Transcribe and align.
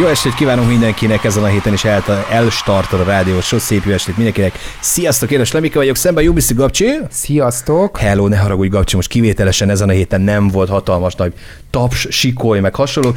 Jó 0.00 0.06
estét 0.06 0.34
kívánunk 0.34 0.68
mindenkinek 0.68 1.24
ezen 1.24 1.42
a 1.42 1.46
héten 1.46 1.72
is 1.72 1.84
el, 1.84 2.04
elstartod 2.30 3.00
a 3.00 3.04
rádió 3.04 3.40
show. 3.40 3.58
Szép 3.58 3.84
jó 3.84 3.92
estét 3.92 4.16
mindenkinek. 4.16 4.58
Sziasztok, 4.80 5.30
én 5.30 5.42
Lemike 5.52 5.78
vagyok, 5.78 5.96
szemben 5.96 6.24
Jubiszi 6.24 6.54
Gabcsi. 6.54 6.98
Sziasztok. 7.10 7.98
Hello, 7.98 8.28
ne 8.28 8.36
haragudj 8.36 8.68
Gabcsi, 8.68 8.96
most 8.96 9.08
kivételesen 9.08 9.70
ezen 9.70 9.88
a 9.88 9.92
héten 9.92 10.20
nem 10.20 10.48
volt 10.48 10.68
hatalmas 10.68 11.14
nagy 11.14 11.32
taps, 11.70 12.06
sikoly, 12.10 12.60
meg 12.60 12.74
hasonló. 12.74 13.14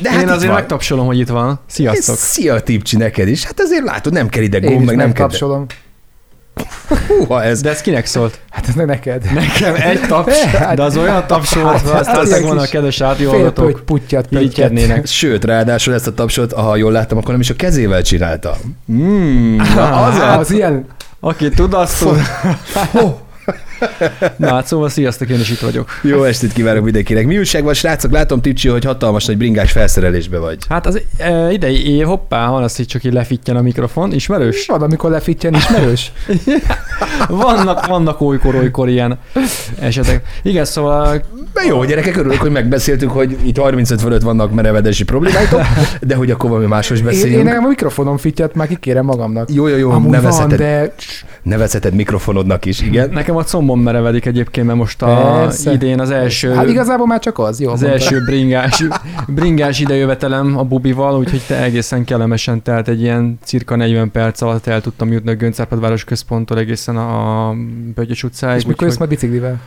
De 0.00 0.10
hát 0.10 0.22
Én 0.22 0.28
azért 0.28 0.46
van. 0.50 0.54
megtapsolom, 0.54 1.06
hogy 1.06 1.18
itt 1.18 1.28
van. 1.28 1.60
Sziasztok. 1.66 2.16
Szia, 2.16 2.60
Tipcsi, 2.60 2.96
neked 2.96 3.28
is. 3.28 3.44
Hát 3.44 3.60
azért 3.60 3.84
látod, 3.84 4.12
nem 4.12 4.28
kell 4.28 4.42
ide 4.42 4.58
gomb, 4.58 4.84
meg 4.84 4.96
nem 4.96 5.12
kell. 5.12 5.26
tapsolom. 5.26 5.66
Húha, 7.08 7.42
ez... 7.42 7.60
De 7.60 7.70
ez 7.70 7.80
kinek 7.80 8.06
szólt? 8.06 8.40
Hát 8.50 8.68
ez 8.68 8.74
neked. 8.74 9.32
Nekem 9.32 9.74
egy 9.74 10.00
taps, 10.08 10.42
hát, 10.42 10.76
de 10.76 10.82
az 10.82 10.96
olyan 10.96 11.26
taps 11.26 11.54
volt, 11.54 11.66
hát, 11.66 12.00
azt 12.00 12.08
hát, 12.08 12.28
hát 12.28 12.40
volna 12.40 12.60
a 12.60 12.66
kedves 12.66 13.00
átjóhallgatók. 13.00 13.66
Fél 13.66 13.84
putyat 13.84 14.26
pöttyednének. 14.26 15.06
Sőt, 15.06 15.44
ráadásul 15.44 15.94
ezt 15.94 16.06
a 16.06 16.14
tapsot, 16.14 16.52
ha 16.52 16.76
jól 16.76 16.92
láttam, 16.92 17.18
akkor 17.18 17.30
nem 17.30 17.40
is 17.40 17.50
a 17.50 17.54
kezével 17.54 18.02
csinálta. 18.02 18.56
Mm, 18.92 19.56
na, 19.76 20.04
az, 20.04 20.14
az, 20.14 20.38
az 20.38 20.50
ilyen... 20.50 20.86
Aki 21.20 21.48
tud, 21.48 21.74
azt 21.74 21.98
tud. 21.98 22.18
Na 24.36 24.48
hát 24.48 24.66
szóval 24.66 24.88
sziasztok, 24.88 25.28
én 25.28 25.40
is 25.40 25.50
itt 25.50 25.58
vagyok. 25.58 25.88
Jó 26.02 26.24
estét 26.24 26.52
kívánok 26.52 26.84
mindenkinek. 26.84 27.26
Mi 27.26 27.38
újság 27.38 27.64
van, 27.64 27.74
srácok? 27.74 28.10
Látom, 28.12 28.40
Tipcsi, 28.40 28.68
hogy 28.68 28.84
hatalmas 28.84 29.24
nagy 29.24 29.36
bringás 29.36 29.72
felszerelésbe 29.72 30.38
vagy. 30.38 30.58
Hát 30.68 30.86
az 30.86 31.00
e, 31.18 31.52
idei 31.52 31.96
év, 31.96 32.04
hoppá, 32.06 32.50
van 32.50 32.62
az, 32.62 32.76
hogy 32.76 32.86
csak 32.86 33.04
így 33.04 33.12
lefitjen 33.12 33.56
a 33.56 33.62
mikrofon. 33.62 34.12
Ismerős? 34.12 34.66
Van, 34.66 34.82
amikor 34.82 35.10
lefitjen, 35.10 35.54
ismerős? 35.54 36.12
vannak, 37.28 37.86
vannak 37.86 38.20
olykor-olykor 38.20 38.88
ilyen 38.88 39.18
esetek. 39.80 40.22
Igen, 40.42 40.64
szóval... 40.64 41.22
De 41.54 41.64
jó, 41.64 41.84
gyerekek, 41.84 42.16
örülök, 42.16 42.38
hogy 42.38 42.50
megbeszéltük, 42.50 43.10
hogy 43.10 43.36
itt 43.44 43.58
35 43.58 44.00
fölött 44.00 44.22
vannak 44.22 44.52
merevedési 44.52 45.04
problémáitok, 45.04 45.60
de 46.00 46.14
hogy 46.14 46.30
akkor 46.30 46.50
valami 46.50 46.66
máshoz 46.66 47.00
beszéljünk. 47.00 47.46
Én, 47.46 47.52
én 47.52 47.58
a 47.64 47.68
mikrofonom 47.68 48.16
fittyet 48.16 48.54
már 48.54 48.68
kikérem 48.68 49.04
magamnak. 49.04 49.52
Jó, 49.52 49.66
jó, 49.66 49.76
jó, 49.76 49.90
Amúgy 49.90 50.10
nevezheted, 50.10 50.58
van, 50.58 50.58
de... 50.58 50.92
nevezheted 51.42 51.94
mikrofonodnak 51.94 52.64
is, 52.64 52.80
igen. 52.80 53.10
Nekem 53.10 53.36
a 53.36 53.44
combom 53.68 53.84
merevedik 53.84 54.26
egyébként, 54.26 54.66
mert 54.66 54.78
most 54.78 55.02
a 55.02 55.36
Persze. 55.38 55.72
idén 55.72 56.00
az 56.00 56.10
első... 56.10 56.50
Hát 56.50 56.68
igazából 56.68 57.06
már 57.06 57.18
csak 57.18 57.38
az, 57.38 57.60
jó. 57.60 57.70
Az 57.70 57.80
mondta. 57.80 57.98
első 57.98 58.20
bringás, 58.24 58.84
bringás 59.26 59.80
idejövetelem 59.80 60.58
a 60.58 60.62
bubival, 60.62 61.18
úgyhogy 61.18 61.42
te 61.46 61.62
egészen 61.62 62.04
kellemesen 62.04 62.62
telt 62.62 62.88
egy 62.88 63.00
ilyen 63.00 63.38
cirka 63.44 63.76
40 63.76 64.10
perc 64.10 64.40
alatt 64.40 64.66
el 64.66 64.80
tudtam 64.80 65.12
jutni 65.12 65.30
a 65.30 65.34
Göncárpad 65.34 66.04
központtól 66.04 66.58
egészen 66.58 66.96
a 66.96 67.54
Bögyös 67.94 68.22
utcáig. 68.22 68.56
És 68.56 68.64
mikor 68.64 68.86
jössz 68.86 68.96
majd 68.96 69.10
biciklivel? 69.10 69.60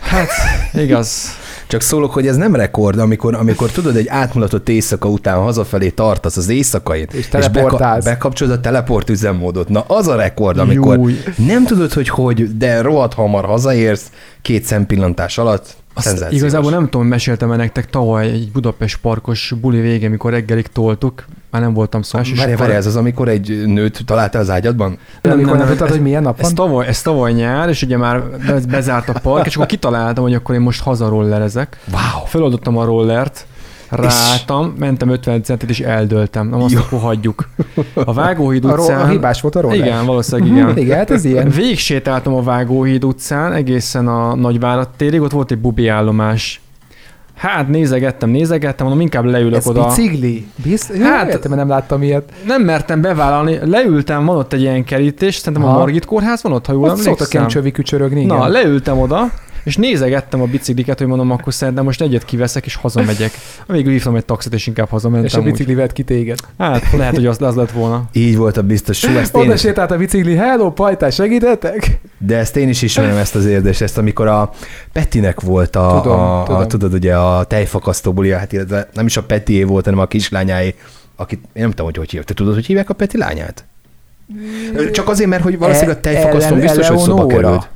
Hát, 0.00 0.28
igaz. 0.72 1.24
Csak 1.72 1.80
szólok, 1.80 2.12
hogy 2.12 2.26
ez 2.26 2.36
nem 2.36 2.54
rekord, 2.54 2.98
amikor, 2.98 3.34
amikor 3.34 3.70
tudod, 3.70 3.96
egy 3.96 4.08
átmulatott 4.08 4.68
éjszaka 4.68 5.08
után 5.08 5.38
hazafelé 5.38 5.88
tartasz 5.88 6.36
az 6.36 6.48
éjszakain, 6.48 7.06
és, 7.12 7.28
és 7.38 7.48
beka- 7.48 8.04
bekapcsolod 8.04 8.54
a 8.54 8.60
teleport 8.60 9.10
üzemmódot. 9.10 9.68
Na, 9.68 9.84
az 9.86 10.08
a 10.08 10.16
rekord, 10.16 10.58
amikor 10.58 10.96
Júj. 10.96 11.22
nem 11.36 11.64
tudod, 11.64 11.92
hogy 11.92 12.08
hogy, 12.08 12.56
de 12.56 12.80
rohadt 12.80 13.14
hamar 13.14 13.44
hazaérsz, 13.44 14.10
két 14.42 14.64
szempillantás 14.64 15.38
alatt, 15.38 15.76
azt 15.94 16.26
igazából 16.30 16.70
nem 16.70 16.88
tudom, 16.88 17.06
meséltem-e 17.06 17.56
nektek 17.56 17.90
tavaly 17.90 18.28
egy 18.28 18.50
Budapest 18.52 18.96
parkos 18.96 19.54
buli 19.60 19.80
vége, 19.80 20.08
mikor 20.08 20.30
reggelig 20.30 20.66
toltuk, 20.66 21.24
már 21.50 21.62
nem 21.62 21.72
voltam 21.72 22.02
szó. 22.02 22.18
Várj, 22.36 22.54
várj, 22.54 22.72
ez 22.72 22.86
az, 22.86 22.96
amikor 22.96 23.28
egy 23.28 23.66
nőt 23.66 24.02
találtál 24.04 24.42
az 24.42 24.50
ágyadban? 24.50 24.98
Nem, 25.22 25.36
nem, 25.36 25.46
nem, 25.46 25.58
nem 25.58 25.66
tudtad, 25.66 25.88
hogy 25.88 26.02
milyen 26.02 26.22
nap 26.22 26.36
van? 26.36 26.46
Ez 26.46 26.52
tavaly, 26.52 26.86
ez 26.86 27.02
tavaly 27.02 27.32
nyár, 27.32 27.68
és 27.68 27.82
ugye 27.82 27.96
már 27.96 28.22
bezárt 28.68 29.08
a 29.08 29.18
park, 29.22 29.46
és 29.46 29.54
akkor 29.54 29.66
kitaláltam, 29.66 30.24
hogy 30.24 30.34
akkor 30.34 30.54
én 30.54 30.60
most 30.60 30.82
hazarollerezek. 30.82 31.78
Wow. 31.90 32.24
Feloldottam 32.26 32.76
a 32.76 32.84
rollert, 32.84 33.46
ráálltam, 33.96 34.74
mentem 34.78 35.08
50 35.08 35.42
centet, 35.42 35.70
és 35.70 35.80
eldöltem. 35.80 36.48
Na 36.48 36.56
most 36.56 36.76
akkor 36.76 37.00
hagyjuk. 37.00 37.48
A 37.94 38.12
Vágóhíd 38.12 38.64
utcán... 38.64 39.00
A, 39.00 39.02
a 39.02 39.06
hibás 39.06 39.40
volt 39.40 39.54
a 39.54 39.60
roller. 39.60 39.78
Igen, 39.78 40.06
valószínűleg 40.06 40.52
igen. 40.52 40.78
igen, 40.78 40.96
hát 40.96 41.10
ez 41.10 41.24
ilyen. 41.24 41.48
Végsétáltam 41.50 42.34
a 42.34 42.42
Vágóhíd 42.42 43.04
utcán, 43.04 43.52
egészen 43.52 44.08
a 44.08 44.34
Nagyvárat 44.34 44.88
térig, 44.96 45.20
ott 45.20 45.30
volt 45.30 45.50
egy 45.50 45.58
bubi 45.58 45.88
állomás. 45.88 46.60
Hát 47.36 47.68
nézegettem, 47.68 48.30
nézegettem, 48.30 48.86
mondom, 48.86 49.02
inkább 49.04 49.24
leülök 49.24 49.58
Ez 49.58 49.66
oda. 49.66 49.86
bicikli? 49.86 50.46
Bizt... 50.62 50.96
Hát, 50.96 51.28
értem, 51.28 51.54
nem 51.54 51.68
láttam 51.68 52.02
ilyet. 52.02 52.32
Nem 52.46 52.62
mertem 52.62 53.00
bevállalni, 53.00 53.58
leültem, 53.64 54.24
van 54.24 54.36
ott 54.36 54.52
egy 54.52 54.60
ilyen 54.60 54.84
kerítés, 54.84 55.34
szerintem 55.34 55.68
a 55.68 55.72
Margit 55.72 56.04
kórház 56.04 56.42
van 56.42 56.52
ott, 56.52 56.66
ha 56.66 56.72
jól 56.72 56.82
ott 56.82 56.90
emlékszem. 56.90 57.14
Szoktak 57.14 57.46
csövi 57.46 57.70
kücsörögni, 57.70 58.20
igen. 58.22 58.36
Na, 58.36 58.46
leültem 58.46 58.98
oda, 58.98 59.30
és 59.64 59.76
nézegettem 59.76 60.42
a 60.42 60.44
bicikliket, 60.44 60.98
hogy 60.98 61.06
mondom, 61.06 61.30
akkor 61.30 61.54
szerintem 61.54 61.84
most 61.84 62.00
egyet 62.00 62.24
kiveszek, 62.24 62.66
és 62.66 62.74
hazamegyek. 62.74 63.30
Végül 63.66 63.92
hívtam 63.92 64.16
egy 64.16 64.24
taxit, 64.24 64.54
és 64.54 64.66
inkább 64.66 64.88
hazamentem. 64.88 65.26
És 65.26 65.34
a 65.34 65.42
bicikli 65.42 65.74
vett 65.74 65.92
ki 65.92 66.02
téged. 66.02 66.38
Hát, 66.58 66.92
lehet, 66.92 67.14
hogy 67.14 67.26
az, 67.26 67.42
az 67.42 67.54
lett 67.54 67.70
volna. 67.70 68.04
Így 68.12 68.36
volt 68.36 68.56
a 68.56 68.62
biztos. 68.62 68.98
Sú, 68.98 69.16
ezt 69.16 69.36
Oda 69.36 69.56
sétált 69.56 69.90
a 69.90 69.96
bicikli, 69.96 70.34
hello, 70.34 70.70
pajtás, 70.70 71.14
segítetek? 71.14 72.00
De 72.18 72.36
ezt 72.36 72.56
én 72.56 72.68
is 72.68 72.82
ismerem 72.82 73.16
ezt 73.16 73.34
az 73.34 73.46
érdést, 73.46 73.82
ezt 73.82 73.98
amikor 73.98 74.26
a 74.26 74.50
Petinek 74.92 75.40
volt 75.40 75.76
a, 75.76 76.00
tudom, 76.02 76.20
a, 76.20 76.42
tudom. 76.44 76.60
a 76.60 76.66
tudod, 76.66 76.92
ugye 76.92 77.16
a 77.16 77.44
tejfakasztó 77.44 78.12
bulia, 78.12 78.38
hát 78.38 78.54
nem 78.92 79.06
is 79.06 79.16
a 79.16 79.22
Petié 79.22 79.62
volt, 79.62 79.84
hanem 79.84 80.00
a 80.00 80.06
kislányáé, 80.06 80.74
akit 81.16 81.38
én 81.38 81.62
nem 81.62 81.70
tudom, 81.70 81.86
hogy 81.86 81.96
hogy 81.96 82.08
hívják. 82.08 82.26
Te 82.26 82.34
tudod, 82.34 82.54
hogy 82.54 82.66
hívják 82.66 82.90
a 82.90 82.94
Peti 82.94 83.18
lányát? 83.18 83.64
Csak 84.92 85.08
azért, 85.08 85.28
mert 85.28 85.42
hogy 85.42 85.58
valószínűleg 85.58 85.96
a 85.96 86.00
tejfakasztó 86.00 86.54
biztos, 86.54 86.88
hogy 86.88 86.98
szóba 86.98 87.26
került. 87.26 87.68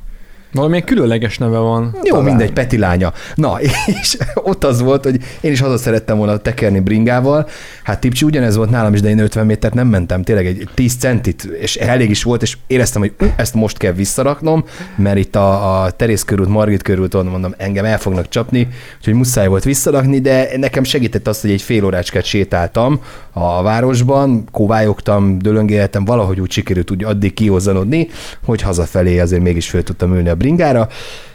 Valamilyen 0.51 0.85
különleges 0.85 1.37
neve 1.37 1.57
van. 1.57 1.95
Jó, 2.03 2.09
talán. 2.09 2.23
mindegy, 2.23 2.53
Peti 2.53 2.77
lánya. 2.77 3.13
Na, 3.35 3.59
és 4.01 4.17
ott 4.35 4.63
az 4.63 4.81
volt, 4.81 5.03
hogy 5.03 5.19
én 5.41 5.51
is 5.51 5.59
haza 5.59 5.77
szerettem 5.77 6.17
volna 6.17 6.37
tekerni 6.37 6.79
bringával. 6.79 7.47
Hát 7.83 7.99
Tipcsi 7.99 8.25
ugyanez 8.25 8.55
volt 8.55 8.69
nálam 8.69 8.93
is, 8.93 9.01
de 9.01 9.09
én 9.09 9.19
50 9.19 9.45
métert 9.45 9.73
nem 9.73 9.87
mentem, 9.87 10.23
tényleg 10.23 10.45
egy 10.45 10.69
10 10.73 10.95
centit, 10.95 11.43
és 11.43 11.75
elég 11.75 12.09
is 12.09 12.23
volt, 12.23 12.41
és 12.41 12.57
éreztem, 12.67 13.01
hogy 13.01 13.13
ezt 13.35 13.53
most 13.53 13.77
kell 13.77 13.91
visszaraknom, 13.91 14.63
mert 14.95 15.17
itt 15.17 15.35
a, 15.35 15.81
a 15.81 15.91
Terész 15.91 16.23
körút, 16.23 16.47
Margit 16.47 16.81
körút, 16.81 17.13
mondom, 17.13 17.53
engem 17.57 17.85
el 17.85 17.97
fognak 17.97 18.29
csapni, 18.29 18.67
úgyhogy 18.97 19.13
muszáj 19.13 19.47
volt 19.47 19.63
visszarakni, 19.63 20.19
de 20.19 20.47
nekem 20.57 20.83
segített 20.83 21.27
azt, 21.27 21.41
hogy 21.41 21.51
egy 21.51 21.61
fél 21.61 21.85
órácskát 21.85 22.23
sétáltam 22.23 23.01
a 23.37 23.61
városban, 23.61 24.43
kovályogtam, 24.51 25.39
dölöngéltem, 25.39 26.05
valahogy 26.05 26.39
úgy 26.39 26.51
sikerült 26.51 26.91
úgy 26.91 27.03
addig 27.03 27.33
kihozanodni, 27.33 28.07
hogy 28.45 28.61
hazafelé 28.61 29.19
azért 29.19 29.41
mégis 29.41 29.69
föl 29.69 29.83
tudtam 29.83 30.15
ülni 30.15 30.29
a 30.29 30.35
bringára, 30.35 30.87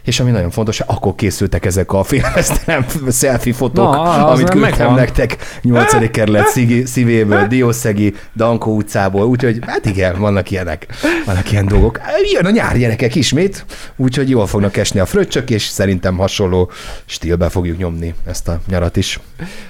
és 0.04 0.20
ami 0.20 0.30
nagyon 0.30 0.50
fontos, 0.50 0.80
akkor 0.80 1.14
készültek 1.14 1.64
ezek 1.64 1.92
a 1.92 2.02
félmeztelen 2.02 2.86
selfie 3.20 3.52
fotók, 3.52 3.94
Na, 3.94 4.26
amit 4.26 4.48
küldtem 4.50 4.94
nektek 4.94 5.36
8. 5.62 6.10
kerület 6.10 6.46
szívéből, 6.84 7.46
Diószegi, 7.46 8.14
Dankó 8.36 8.74
utcából, 8.76 9.26
úgyhogy 9.26 9.58
hát 9.66 9.86
igen, 9.86 10.18
vannak 10.18 10.50
ilyenek, 10.50 10.86
vannak 11.26 11.52
ilyen 11.52 11.66
dolgok. 11.66 12.00
Jön 12.32 12.46
a 12.46 12.50
nyár 12.50 12.78
gyerekek 12.78 13.14
ismét, 13.14 13.64
úgyhogy 13.96 14.30
jól 14.30 14.46
fognak 14.46 14.76
esni 14.76 15.00
a 15.00 15.06
fröccsök, 15.06 15.50
és 15.50 15.62
szerintem 15.62 16.16
hasonló 16.16 16.70
stílbe 17.04 17.48
fogjuk 17.48 17.78
nyomni 17.78 18.14
ezt 18.26 18.48
a 18.48 18.60
nyarat 18.68 18.96
is. 18.96 19.20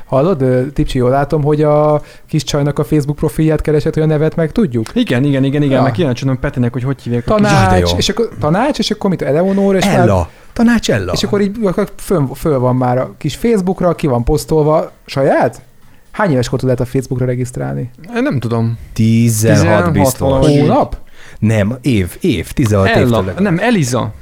Hallod, 0.06 0.44
Tipcsi, 0.74 0.98
jól 0.98 1.10
látom, 1.10 1.42
hogy 1.42 1.62
a 1.62 2.02
kis 2.28 2.44
csajnak 2.44 2.78
a 2.78 2.84
Facebook 2.84 3.16
profilját 3.16 3.60
keresett, 3.60 3.94
hogy 3.94 4.02
a 4.02 4.06
nevet 4.06 4.36
meg 4.36 4.52
tudjuk? 4.52 4.86
Igen, 4.94 5.24
igen, 5.24 5.44
igen, 5.44 5.62
igen, 5.62 5.76
ja. 5.76 5.82
meg 5.82 5.92
kíváncsi 5.92 6.26
Petinek, 6.40 6.72
hogy 6.72 6.82
hogy 6.82 7.02
hívják 7.02 7.24
tanács, 7.24 7.82
a 7.82 7.84
kis... 7.84 7.92
és 7.96 8.08
akkor, 8.08 8.28
tanács, 8.40 8.78
és 8.78 8.90
akkor 8.90 9.10
mit, 9.10 9.22
Eleonor, 9.22 9.76
és 9.76 9.84
Ella. 9.84 10.21
Már, 10.22 10.30
tanács 10.52 10.90
Ella. 10.90 11.12
És 11.12 11.22
akkor 11.22 11.40
így 11.40 11.56
föl, 11.96 12.28
föl, 12.34 12.58
van 12.58 12.76
már 12.76 12.98
a 12.98 13.14
kis 13.18 13.36
Facebookra, 13.36 13.94
ki 13.94 14.06
van 14.06 14.24
posztolva, 14.24 14.90
saját? 15.06 15.62
Hány 16.10 16.30
éves 16.30 16.48
kortól 16.48 16.68
lehet 16.68 16.88
a 16.88 16.90
Facebookra 16.90 17.26
regisztrálni? 17.26 17.90
Én 18.16 18.22
nem 18.22 18.38
tudom. 18.38 18.78
16, 18.92 19.56
16 19.56 19.92
biztos. 19.92 20.46
Hónap? 20.46 20.96
Nem, 21.38 21.78
év, 21.80 22.16
év, 22.20 22.52
16 22.52 22.88
Ella, 22.88 23.18
évtől. 23.18 23.34
Nem, 23.38 23.58
Eliza. 23.58 24.12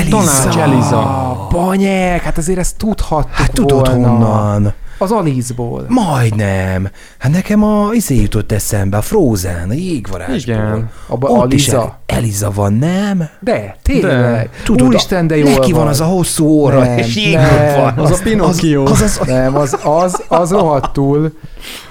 Eliza. 0.00 0.16
Tanács 0.16 0.56
Eliza. 0.56 1.46
Banyek, 1.50 2.22
hát 2.22 2.38
azért 2.38 2.58
ezt 2.58 2.76
tudhattuk 2.76 3.30
Hát 3.34 3.52
tudod 3.52 3.88
volna. 3.88 4.08
honnan. 4.08 4.72
Az 4.98 5.10
Alizból. 5.10 5.84
Majdnem. 5.88 6.88
Hát 7.18 7.32
nekem 7.32 7.62
a 7.64 7.88
izé 7.92 8.20
jutott 8.20 8.52
eszembe, 8.52 8.96
a 8.96 9.00
Frozen, 9.00 9.70
a 9.70 9.72
jégvarázsból. 9.72 10.54
Igen. 10.54 10.90
Abba 11.06 11.28
Ott 11.28 11.40
Aliza. 11.42 11.98
Is 12.06 12.16
Eliza 12.16 12.50
van, 12.50 12.72
nem? 12.72 13.28
De, 13.40 13.76
tényleg. 13.82 14.20
De. 14.20 14.48
Tudod, 14.64 14.86
Úristen, 14.86 15.26
de 15.26 15.36
jó 15.36 15.48
Neki 15.48 15.72
van. 15.72 15.80
van 15.80 15.90
az 15.90 16.00
a 16.00 16.04
hosszú 16.04 16.46
óra, 16.46 16.78
nem, 16.78 16.98
és 16.98 17.16
jég 17.16 17.38
van. 17.76 17.92
Az, 17.96 18.10
az 18.10 18.18
a 18.20 18.22
Pinocchio. 18.22 18.82
Az, 18.84 19.00
az, 19.00 19.18
az, 19.20 19.26
nem, 19.26 19.56
az, 19.56 19.78
az, 19.82 20.22
az 20.28 20.50
rohadtul 20.50 21.32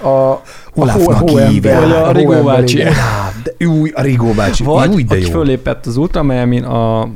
a 0.02 0.32
Olafnak 0.74 1.28
hívják. 1.28 1.80
Vagy 1.80 1.90
a 1.92 2.10
Rigó 2.12 2.42
bácsi. 2.42 2.84
Új, 3.66 3.90
a 3.94 4.00
Rigó 4.02 4.30
bácsi. 4.32 4.64
Vagy, 4.64 4.94
Új, 4.94 5.02
de 5.02 5.18
jó. 5.18 5.28
fölépett 5.30 5.86
az 5.86 5.96
Ultramelmin 5.96 6.64
a 6.64 7.08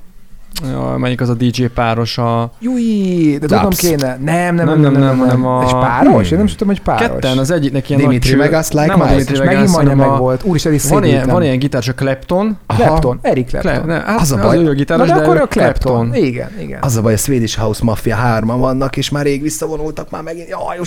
Ja, 0.66 0.94
melyik 0.96 1.20
az 1.20 1.28
a 1.28 1.34
DJ 1.34 1.64
páros 1.64 2.19
a... 2.19 2.50
Júj, 2.60 3.37
de 3.40 3.46
tudom 3.46 3.70
kéne. 3.70 4.19
Nem, 4.25 4.55
nem, 4.55 4.66
Nem, 4.66 4.81
nem, 4.81 4.93
nem, 4.93 5.16
nem, 5.19 5.26
nem, 5.26 5.46
a- 5.46 5.62
És 5.64 5.70
páros? 5.70 6.28
Hmm. 6.28 6.38
Én 6.38 6.44
nem 6.44 6.46
tudom, 6.46 6.69
hogy 6.69 6.81
páros. 6.81 7.06
Ketten, 7.06 7.38
az 7.38 7.50
egyiknek 7.50 7.88
ilyen 7.88 8.00
Dimitri 8.00 8.31
nagy... 8.31 8.38
meg 8.50 8.60
Us 8.60 8.69
Like 8.70 8.87
nem 8.87 9.00
a. 9.00 9.06
Dimitri 9.06 9.32
és 9.32 9.38
meg 9.38 9.49
megint 9.49 9.70
majdnem 9.72 9.96
meg 9.96 10.08
a... 10.08 10.16
volt. 10.16 10.44
Úristen, 10.44 10.72
is 10.72 10.84
Van 10.84 11.05
ilyen, 11.05 11.28
van 11.28 11.43
ilyen 11.43 11.58
gitár, 11.58 11.82
csak 11.82 11.96
Clapton. 11.96 12.58
Clapton, 12.66 13.19
Eric 13.22 13.49
Clapton. 13.49 13.87
Ne, 13.87 14.00
hát 14.00 14.20
Az 14.20 14.32
a 14.32 14.37
az, 14.37 14.43
baj- 14.43 14.58
ő 14.58 14.62
Na 14.62 14.72
gitáros, 14.72 15.08
de 15.08 15.14
de 15.14 15.20
akkor 15.20 15.37
a 15.40 15.46
Clapton. 15.46 16.14
Igen, 16.14 16.50
igen. 16.61 16.78
Az 16.82 16.96
a 16.96 17.02
baj, 17.02 17.12
a 17.12 17.16
Swedish 17.16 17.58
House 17.58 17.84
Mafia 17.84 18.14
hárman 18.14 18.61
vannak, 18.61 18.96
és 18.96 19.11
már 19.11 19.25
rég 19.25 19.43
visszavonultak 19.43 20.11
már 20.11 20.22
megint. 20.22 20.49
Jaj, 20.49 20.78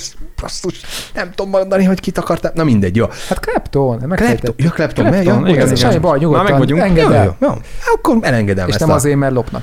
basszus, 0.41 0.81
nem 1.13 1.29
tudom 1.35 1.51
mondani, 1.51 1.83
hogy 1.83 1.99
kit 1.99 2.17
akartam. 2.17 2.51
Na 2.55 2.63
mindegy, 2.63 2.95
jó. 2.95 3.05
Hát 3.29 3.39
Clapton, 3.39 3.97
Clapton, 4.15 4.53
ja, 4.57 4.69
Clapton, 4.69 5.13
igen, 5.21 5.47
igen. 5.47 5.75
Semmi 5.75 5.97
baj, 5.97 6.19
nyugodtan. 6.19 6.43
Már 6.43 6.51
meg 6.51 6.59
vagyunk. 6.59 6.97
Jó. 7.39 7.49
Akkor 7.95 8.17
elengedem 8.21 8.67
És 8.67 8.75
nem 8.75 8.89
a... 8.89 8.93
azért, 8.93 9.17
mert 9.17 9.33
lopnak. 9.33 9.60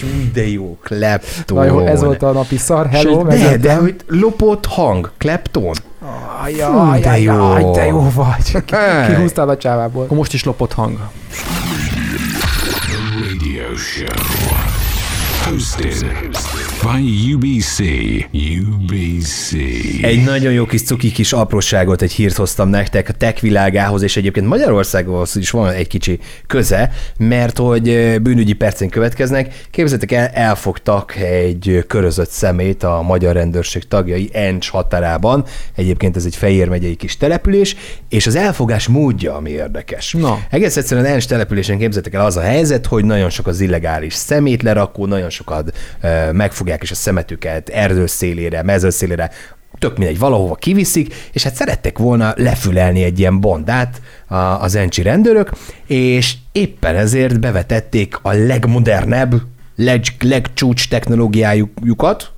Jú, 0.00 0.08
de 0.32 0.48
jó, 0.48 0.78
Clapton. 0.82 1.56
Na 1.56 1.64
jó, 1.64 1.86
ez 1.86 2.02
volt 2.02 2.22
a 2.22 2.32
napi 2.32 2.56
szar. 2.56 2.86
Hello, 2.88 3.30
Sőt, 3.30 3.40
De, 3.40 3.56
de 3.56 3.74
hogy 3.74 3.96
lopott 4.06 4.66
hang, 4.66 5.10
Clapton. 5.18 5.74
Jaj, 6.42 6.54
jaj, 6.54 7.00
de 7.00 7.06
jaj, 7.18 7.22
jó. 7.22 7.32
jaj, 7.32 7.64
de 7.72 7.86
jó 7.86 8.10
vagy. 8.14 8.62
Hey. 8.76 9.14
Kihúztál 9.14 9.48
a 9.48 9.56
csávából. 9.56 10.04
Akkor 10.04 10.16
most 10.16 10.32
is 10.32 10.44
lopott 10.44 10.72
hang. 10.72 10.98
Radio 13.28 13.76
show. 13.76 14.56
Hosted 15.44 16.06
by 16.82 17.32
UBC. 17.34 17.78
UBC. 18.32 19.52
Egy 20.02 20.24
nagyon 20.24 20.52
jó 20.52 20.64
kis 20.64 20.82
cuki 20.82 21.12
kis 21.12 21.32
apróságot, 21.32 22.02
egy 22.02 22.12
hírt 22.12 22.36
hoztam 22.36 22.68
nektek 22.68 23.08
a 23.08 23.12
tech 23.12 23.40
világához, 23.40 24.02
és 24.02 24.16
egyébként 24.16 24.46
Magyarországhoz 24.46 25.36
is 25.36 25.50
van 25.50 25.70
egy 25.70 25.86
kicsi 25.86 26.18
köze, 26.46 26.90
mert 27.18 27.58
hogy 27.58 27.82
bűnügyi 28.22 28.52
percén 28.52 28.88
következnek. 28.88 29.66
Képzeljétek 29.70 30.12
el, 30.12 30.26
elfogtak 30.26 31.16
egy 31.16 31.84
körözött 31.86 32.30
szemét 32.30 32.82
a 32.82 33.02
magyar 33.02 33.34
rendőrség 33.34 33.88
tagjai 33.88 34.30
Encs 34.32 34.70
határában. 34.70 35.44
Egyébként 35.74 36.16
ez 36.16 36.24
egy 36.24 36.36
Fejér 36.36 36.68
megyei 36.68 36.94
kis 36.94 37.16
település, 37.16 37.76
és 38.08 38.26
az 38.26 38.36
elfogás 38.36 38.88
módja, 38.88 39.34
ami 39.34 39.50
érdekes. 39.50 40.12
Na. 40.12 40.38
Egész 40.50 40.76
egyszerűen 40.76 41.06
Encs 41.06 41.26
településen 41.26 41.78
képzeljétek 41.78 42.20
el 42.20 42.26
az 42.26 42.36
a 42.36 42.40
helyzet, 42.40 42.86
hogy 42.86 43.04
nagyon 43.04 43.30
sok 43.30 43.46
az 43.46 43.60
illegális 43.60 44.14
szemétlerakó, 44.14 45.06
nagyon 45.06 45.30
sokat 45.30 45.76
ö, 46.02 46.32
megfogják 46.72 46.82
is 46.82 46.90
a 46.90 46.94
szemetüket 46.94 47.68
erdőszélére, 47.68 48.62
mezőszélére, 48.62 49.30
tök 49.78 49.98
mindegy, 49.98 50.18
valahova 50.18 50.54
kiviszik, 50.54 51.14
és 51.32 51.42
hát 51.42 51.54
szerettek 51.54 51.98
volna 51.98 52.32
lefülelni 52.36 53.02
egy 53.02 53.18
ilyen 53.18 53.40
bondát 53.40 54.00
az 54.60 54.74
encsi 54.74 55.02
rendőrök, 55.02 55.50
és 55.86 56.34
éppen 56.52 56.96
ezért 56.96 57.40
bevetették 57.40 58.18
a 58.22 58.32
legmodernebb, 58.32 59.34
leg, 59.76 60.02
legcsúcs 60.20 60.88
technológiájukat, 60.88 62.32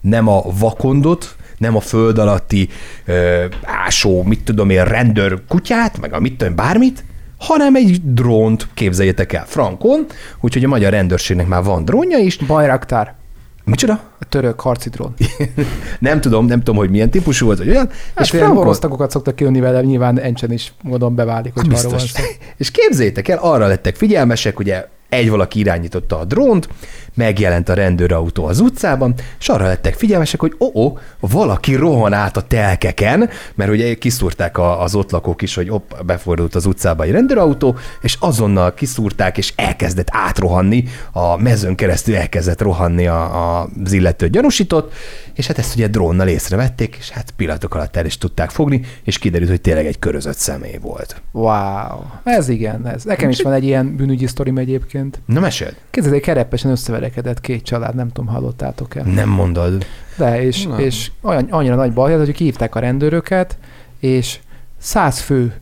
nem 0.00 0.28
a 0.28 0.42
vakondot, 0.58 1.36
nem 1.58 1.76
a 1.76 1.80
föld 1.80 2.18
alatti 2.18 2.68
ö, 3.04 3.44
ásó, 3.62 4.22
mit 4.22 4.44
tudom 4.44 4.70
én, 4.70 4.84
rendőr 4.84 5.42
kutyát, 5.48 6.00
meg 6.00 6.12
a 6.12 6.20
mit 6.20 6.36
tudom, 6.36 6.54
bármit, 6.54 7.04
hanem 7.38 7.74
egy 7.74 8.00
drónt 8.14 8.68
képzeljétek 8.74 9.32
el 9.32 9.44
frankon, 9.46 10.06
úgyhogy 10.40 10.64
a 10.64 10.68
magyar 10.68 10.92
rendőrségnek 10.92 11.46
már 11.46 11.62
van 11.62 11.84
drónja 11.84 12.18
is. 12.18 12.36
Bajraktár. 12.36 13.19
Micsoda? 13.64 14.00
A 14.18 14.24
török 14.24 14.60
harci 14.60 14.88
drón. 14.88 15.14
Nem 15.98 16.20
tudom, 16.20 16.46
nem 16.46 16.58
tudom, 16.58 16.76
hogy 16.76 16.90
milyen 16.90 17.10
típusú 17.10 17.46
volt, 17.46 17.58
vagy 17.58 17.68
olyan. 17.68 17.88
Hát 18.14 18.24
és 18.24 18.30
frankon, 18.30 18.56
orosz 18.56 18.78
tagokat 18.78 19.10
szoktak 19.10 19.36
kijönni 19.36 19.60
vele, 19.60 19.82
nyilván 19.82 20.18
Encsen 20.20 20.52
is 20.52 20.72
gondolom 20.82 21.14
beválik, 21.14 21.54
hogy 21.54 21.66
arról 21.74 21.90
van 21.90 21.98
szó. 21.98 22.22
És 22.56 22.70
képzétek 22.70 23.28
el, 23.28 23.38
arra 23.38 23.66
lettek 23.66 23.96
figyelmesek, 23.96 24.58
ugye 24.58 24.88
egy 25.10 25.30
valaki 25.30 25.58
irányította 25.58 26.18
a 26.18 26.24
drónt, 26.24 26.68
megjelent 27.14 27.68
a 27.68 27.74
rendőrautó 27.74 28.44
az 28.44 28.60
utcában, 28.60 29.14
és 29.38 29.48
arra 29.48 29.66
lettek 29.66 29.94
figyelmesek, 29.94 30.40
hogy 30.40 30.56
ó, 30.60 30.98
valaki 31.20 31.74
rohan 31.74 32.12
át 32.12 32.36
a 32.36 32.40
telkeken, 32.40 33.30
mert 33.54 33.70
ugye 33.70 33.94
kiszúrták 33.94 34.58
a, 34.58 34.82
az 34.82 34.94
ott 34.94 35.10
lakók 35.10 35.42
is, 35.42 35.54
hogy 35.54 35.70
opp, 35.70 35.90
befordult 36.06 36.54
az 36.54 36.66
utcába 36.66 37.04
egy 37.04 37.10
rendőrautó, 37.10 37.76
és 38.00 38.16
azonnal 38.20 38.74
kiszúrták, 38.74 39.38
és 39.38 39.52
elkezdett 39.56 40.08
átrohanni, 40.10 40.84
a 41.12 41.36
mezőn 41.36 41.74
keresztül 41.74 42.16
elkezdett 42.16 42.60
rohanni 42.60 43.06
a, 43.06 43.22
a, 43.60 43.68
az 43.84 43.92
illető 43.92 44.28
gyanúsított, 44.28 44.92
és 45.34 45.46
hát 45.46 45.58
ezt 45.58 45.74
ugye 45.74 45.88
drónnal 45.88 46.28
észrevették, 46.28 46.96
és 46.98 47.10
hát 47.10 47.30
pillanatok 47.36 47.74
alatt 47.74 47.96
el 47.96 48.06
is 48.06 48.18
tudták 48.18 48.50
fogni, 48.50 48.80
és 49.02 49.18
kiderült, 49.18 49.50
hogy 49.50 49.60
tényleg 49.60 49.86
egy 49.86 49.98
körözött 49.98 50.36
személy 50.36 50.78
volt. 50.80 51.22
Wow. 51.32 52.00
Ez 52.24 52.48
igen, 52.48 52.86
ez. 52.86 53.04
Nekem 53.04 53.28
is 53.28 53.42
van 53.42 53.52
egy 53.52 53.64
ilyen 53.64 53.96
bűnügyi 53.96 54.26
sztorim 54.26 54.58
egyébként. 54.58 55.20
Na 55.26 55.40
meséld. 55.40 55.74
Képzeld, 55.90 56.20
kerepesen 56.20 56.70
összeverekedett 56.70 57.40
két 57.40 57.62
család, 57.62 57.94
nem 57.94 58.08
tudom, 58.08 58.26
hallottátok-e. 58.26 59.02
Nem 59.02 59.28
mondod. 59.28 59.86
De, 60.16 60.42
és, 60.42 60.66
Nem. 60.66 60.78
és 60.78 61.10
olyan, 61.20 61.46
annyira 61.50 61.74
nagy 61.74 61.92
baj, 61.92 62.16
hogy 62.16 62.36
hívták 62.36 62.74
a 62.74 62.80
rendőröket, 62.80 63.58
és 63.98 64.38
száz 64.78 65.20
fő, 65.20 65.54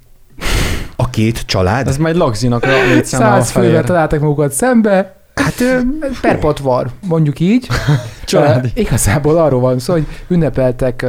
A 0.96 1.10
két 1.10 1.40
család? 1.46 1.86
Ez 1.86 1.96
majd 1.96 2.16
lagzinak 2.16 2.64
a 2.64 2.68
száz 3.02 3.50
fővel 3.50 3.84
találtak 3.84 4.20
magukat 4.20 4.52
szembe, 4.52 5.17
Hát 5.38 5.84
perpatvar, 6.20 6.90
mondjuk 7.08 7.40
így. 7.40 7.66
Családi. 8.24 8.70
Igazából 8.74 9.36
arról 9.36 9.60
van 9.60 9.78
szó, 9.78 9.92
hogy 9.92 10.06
ünnepeltek, 10.28 11.06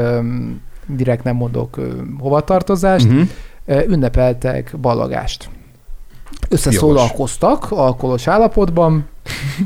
direkt 0.88 1.24
nem 1.24 1.36
mondok 1.36 1.80
hovatartozást, 2.20 3.06
uh-huh. 3.06 3.28
uh, 3.66 3.88
ünnepeltek 3.88 4.74
ballagást. 4.82 5.50
Összeszólalkoztak 6.50 7.72
alkoholos 7.72 8.28
állapotban, 8.28 9.08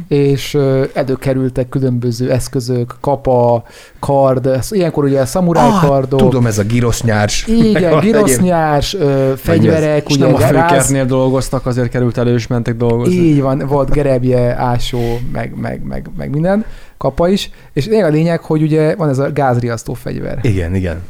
és 0.07 0.57
előkerültek 0.93 1.69
különböző 1.69 2.31
eszközök, 2.31 2.95
kapa, 3.01 3.63
kard, 3.99 4.45
ez- 4.47 4.71
ilyenkor 4.71 5.03
ugye 5.03 5.19
a 5.21 5.25
szamuráj 5.25 5.69
kardok, 5.81 6.19
Ah, 6.19 6.25
tudom, 6.27 6.45
ez 6.45 6.57
a 6.57 6.63
girosznyárs. 6.63 7.47
igen, 7.47 7.99
girosznyás, 8.05 8.93
uh, 8.93 9.31
fegyverek, 9.33 10.09
És 10.09 10.15
ugye 10.15 10.25
nem 10.25 10.33
a 10.33 10.37
főkertnél 10.37 11.05
dolgoztak, 11.05 11.65
azért 11.65 11.89
került 11.89 12.17
elő, 12.17 12.33
és 12.33 12.47
mentek 12.47 12.77
dolgozni. 12.77 13.13
így 13.13 13.41
van, 13.41 13.63
volt 13.67 13.91
gerebje, 13.91 14.55
ásó, 14.57 15.19
meg, 15.31 15.53
meg, 15.61 15.83
meg, 15.83 16.09
meg 16.17 16.29
minden, 16.29 16.65
kapa 16.97 17.27
is, 17.29 17.49
és 17.73 17.87
a 17.87 18.07
lényeg, 18.07 18.39
hogy 18.41 18.61
ugye 18.61 18.95
van 18.95 19.09
ez 19.09 19.17
a 19.19 19.31
gázriasztó 19.33 19.93
fegyver. 19.93 20.39
Igen, 20.41 20.75
igen. 20.75 21.01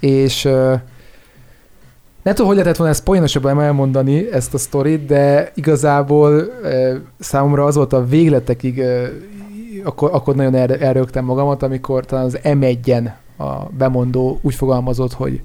És 0.00 0.48
nem 2.22 2.34
tudom, 2.34 2.46
hogy 2.46 2.56
lehetett 2.56 2.76
volna 2.76 2.92
ezt 2.92 3.04
poénosabban 3.04 3.60
elmondani, 3.60 4.32
ezt 4.32 4.54
a 4.54 4.58
sztorit, 4.58 5.06
de 5.06 5.52
igazából 5.54 6.34
uh, 6.34 6.96
számomra 7.18 7.64
az 7.64 7.74
volt 7.74 7.92
a 7.92 8.04
végletekig, 8.04 8.78
uh, 8.78 9.06
akkor, 9.84 10.10
akkor 10.12 10.34
nagyon 10.34 10.54
el, 10.54 10.74
elrögtem 10.74 11.24
magamat, 11.24 11.62
amikor 11.62 12.04
talán 12.04 12.24
az 12.24 12.38
M1-en 12.42 13.10
a 13.38 13.68
bemondó 13.78 14.38
úgy 14.42 14.54
fogalmazott, 14.54 15.12
hogy 15.12 15.40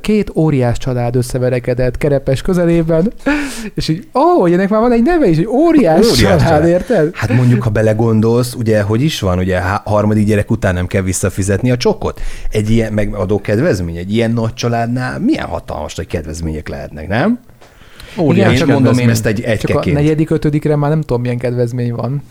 két 0.00 0.30
óriás 0.34 0.78
család 0.78 1.16
összeverekedett 1.16 1.98
Kerepes 1.98 2.42
közelében, 2.42 3.12
és 3.74 3.88
így, 3.88 4.06
ó, 4.14 4.40
hogy 4.40 4.52
ennek 4.52 4.68
már 4.68 4.80
van 4.80 4.92
egy 4.92 5.02
neve 5.02 5.28
is, 5.28 5.36
hogy 5.36 5.46
óriás, 5.46 5.98
Óriás 5.98 6.12
óriás 6.12 6.20
család, 6.20 6.40
család. 6.40 6.68
érted? 6.68 7.10
Hát 7.14 7.32
mondjuk, 7.32 7.62
ha 7.62 7.70
belegondolsz, 7.70 8.54
ugye, 8.54 8.82
hogy 8.82 9.02
is 9.02 9.20
van, 9.20 9.38
ugye 9.38 9.60
harmadik 9.84 10.26
gyerek 10.26 10.50
után 10.50 10.74
nem 10.74 10.86
kell 10.86 11.02
visszafizetni 11.02 11.70
a 11.70 11.76
csokot. 11.76 12.20
Egy 12.50 12.70
ilyen 12.70 12.92
megadó 12.92 13.40
kedvezmény, 13.40 13.96
egy 13.96 14.14
ilyen 14.14 14.30
nagy 14.30 14.54
családnál 14.54 15.18
milyen 15.18 15.46
hatalmas 15.46 15.94
nagy 15.94 16.06
kedvezmények 16.06 16.68
lehetnek, 16.68 17.08
nem? 17.08 17.38
Igen, 18.28 18.50
én 18.50 18.56
csak 18.56 18.68
mondom 18.68 18.98
én 18.98 19.08
ezt 19.08 19.26
egy 19.26 19.58
Csak 19.58 19.76
a 19.76 19.90
negyedik, 19.90 20.30
ötödikre 20.30 20.76
már 20.76 20.90
nem 20.90 21.00
tudom, 21.00 21.20
milyen 21.20 21.38
kedvezmény 21.38 21.92
van. 21.92 22.22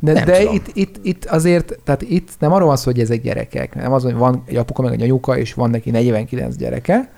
De, 0.00 0.12
Nem 0.12 0.24
de 0.24 0.38
tudom. 0.38 0.54
itt, 0.54 0.66
itt, 0.74 0.96
itt, 1.02 1.24
azért, 1.24 1.78
tehát 1.84 2.02
itt 2.02 2.28
nem 2.38 2.52
arról 2.52 2.66
van 2.66 2.76
szó, 2.76 2.90
hogy 2.90 3.00
ezek 3.00 3.22
gyerekek, 3.22 3.74
nem 3.74 3.92
az, 3.92 4.02
hogy 4.02 4.14
van 4.14 4.42
egy 4.46 4.56
apuka, 4.56 4.82
meg 4.82 4.92
egy 4.92 5.02
anyuka, 5.02 5.38
és 5.38 5.54
van 5.54 5.70
neki 5.70 5.90
49 5.90 6.56
gyereke, 6.56 7.10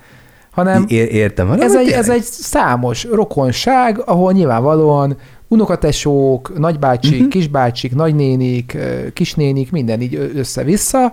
hanem 0.51 0.85
É- 0.89 1.13
értem. 1.13 1.47
hanem 1.47 1.67
ez 1.67 1.75
egy, 1.75 1.85
tényleg. 1.85 1.99
ez 1.99 2.09
egy 2.11 2.23
számos 2.23 3.05
rokonság, 3.05 4.03
ahol 4.05 4.33
nyilvánvalóan 4.33 5.17
unokatesók, 5.49 6.59
nagybácsik, 6.59 7.13
uh-huh. 7.13 7.29
kisbácsik, 7.29 7.95
nagynénik, 7.95 8.77
kisnénik, 9.13 9.71
minden 9.71 10.01
így 10.01 10.31
össze-vissza, 10.35 11.13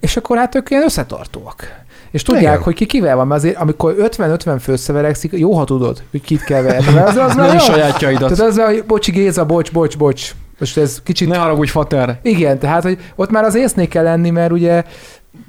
és 0.00 0.16
akkor 0.16 0.36
hát 0.36 0.54
ők 0.54 0.70
ilyen 0.70 0.82
összetartóak. 0.82 1.84
És 2.16 2.22
tudják, 2.22 2.52
Igen. 2.52 2.62
Hogy 2.62 2.74
ki 2.74 2.86
kivel 2.86 3.16
van, 3.16 3.26
mert 3.26 3.40
azért 3.40 3.56
amikor 3.56 3.94
50-50 3.98 4.56
fő 4.60 4.72
összeverekszik, 4.72 5.32
jó, 5.32 5.52
ha 5.52 5.64
tudod, 5.64 6.02
hogy 6.10 6.20
kit 6.20 6.44
kell 6.44 6.62
verni. 6.62 6.98
Az, 6.98 7.16
az 7.16 7.34
már 7.34 7.46
Nem 7.46 7.56
jó. 7.56 7.58
sajátjaidat. 7.58 8.34
Tehát 8.34 8.52
az, 8.52 8.60
hogy 8.60 8.84
bocsi 8.86 9.10
Géza, 9.10 9.44
bocs, 9.44 9.72
bocs, 9.72 9.96
bocs. 9.98 10.34
Most 10.58 10.76
ez 10.76 11.02
kicsit... 11.02 11.28
Ne 11.28 11.36
haragudj, 11.36 11.70
fater. 11.70 12.18
Igen, 12.22 12.58
tehát, 12.58 12.82
hogy 12.82 12.98
ott 13.16 13.30
már 13.30 13.44
az 13.44 13.54
észnél 13.54 13.88
kell 13.88 14.02
lenni, 14.02 14.30
mert 14.30 14.52
ugye 14.52 14.84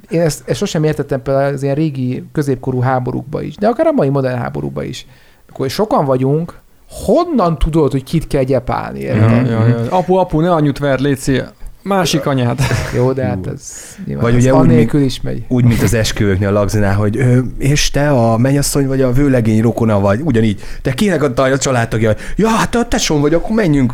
én 0.10 0.22
ezt, 0.22 0.50
ezt 0.50 0.60
sosem 0.60 0.84
értettem 0.84 1.22
például 1.22 1.54
az 1.54 1.64
ilyen 1.64 1.76
régi 1.76 2.24
középkorú 2.32 2.80
háborúkba 2.80 3.42
is, 3.42 3.56
de 3.56 3.68
akár 3.68 3.88
a 3.88 3.92
mai 3.92 4.10
modern 4.10 4.38
háborúba 4.38 4.84
is. 4.84 5.06
Akkor 5.50 5.70
sokan 5.70 6.06
vagyunk, 6.06 6.54
honnan 6.90 7.58
tudod, 7.58 7.92
hogy 7.92 8.04
kit 8.04 8.28
kell 8.28 8.44
gyepálni? 8.44 9.02
Ja, 9.02 9.16
ja, 9.16 9.68
ja. 9.68 9.86
Apu, 9.90 10.14
apu, 10.14 10.40
ne 10.40 10.52
anyut 10.52 10.78
ver, 10.78 11.00
légy 11.00 11.18
szíves. 11.18 11.48
Másik 11.88 12.26
anyát. 12.26 12.62
Jó, 12.96 13.12
de 13.12 13.26
hát 13.26 13.48
ez 13.48 13.74
nyilván 14.06 14.24
Vagy 14.24 14.34
Vagy 14.34 14.42
ugye 14.42 14.52
annélkül 14.52 15.02
is 15.02 15.22
megy. 15.22 15.44
Úgy, 15.48 15.64
mint 15.64 15.82
az 15.82 15.94
esküvőknél 15.94 16.48
a 16.48 16.52
lagzinál, 16.52 16.96
hogy 16.96 17.18
ö, 17.18 17.40
és 17.58 17.92
te 17.92 18.10
a 18.10 18.38
mennyasszony 18.38 18.88
vagy 18.88 19.02
a 19.02 19.12
vőlegény 19.12 19.62
rokona 19.62 20.00
vagy, 20.00 20.22
ugyanígy. 20.24 20.62
Te 20.82 20.92
kinek 20.92 21.24
a, 21.24 21.42
a 21.42 21.58
családtagja? 21.58 22.14
Ja, 22.36 22.48
hát 22.48 22.76
a 22.76 22.86
tesóm 22.88 23.22
vagy, 23.22 23.34
akkor 23.34 23.56
menjünk. 23.56 23.94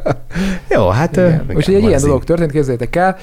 Jó, 0.74 0.88
hát... 0.88 1.16
ö, 1.16 1.26
Igen. 1.26 1.40
igen, 1.42 1.54
Most 1.54 1.68
egy 1.68 1.82
ilyen 1.82 2.00
dolog 2.00 2.24
történt, 2.24 2.50
képzeljétek 2.50 2.96
el, 2.96 3.16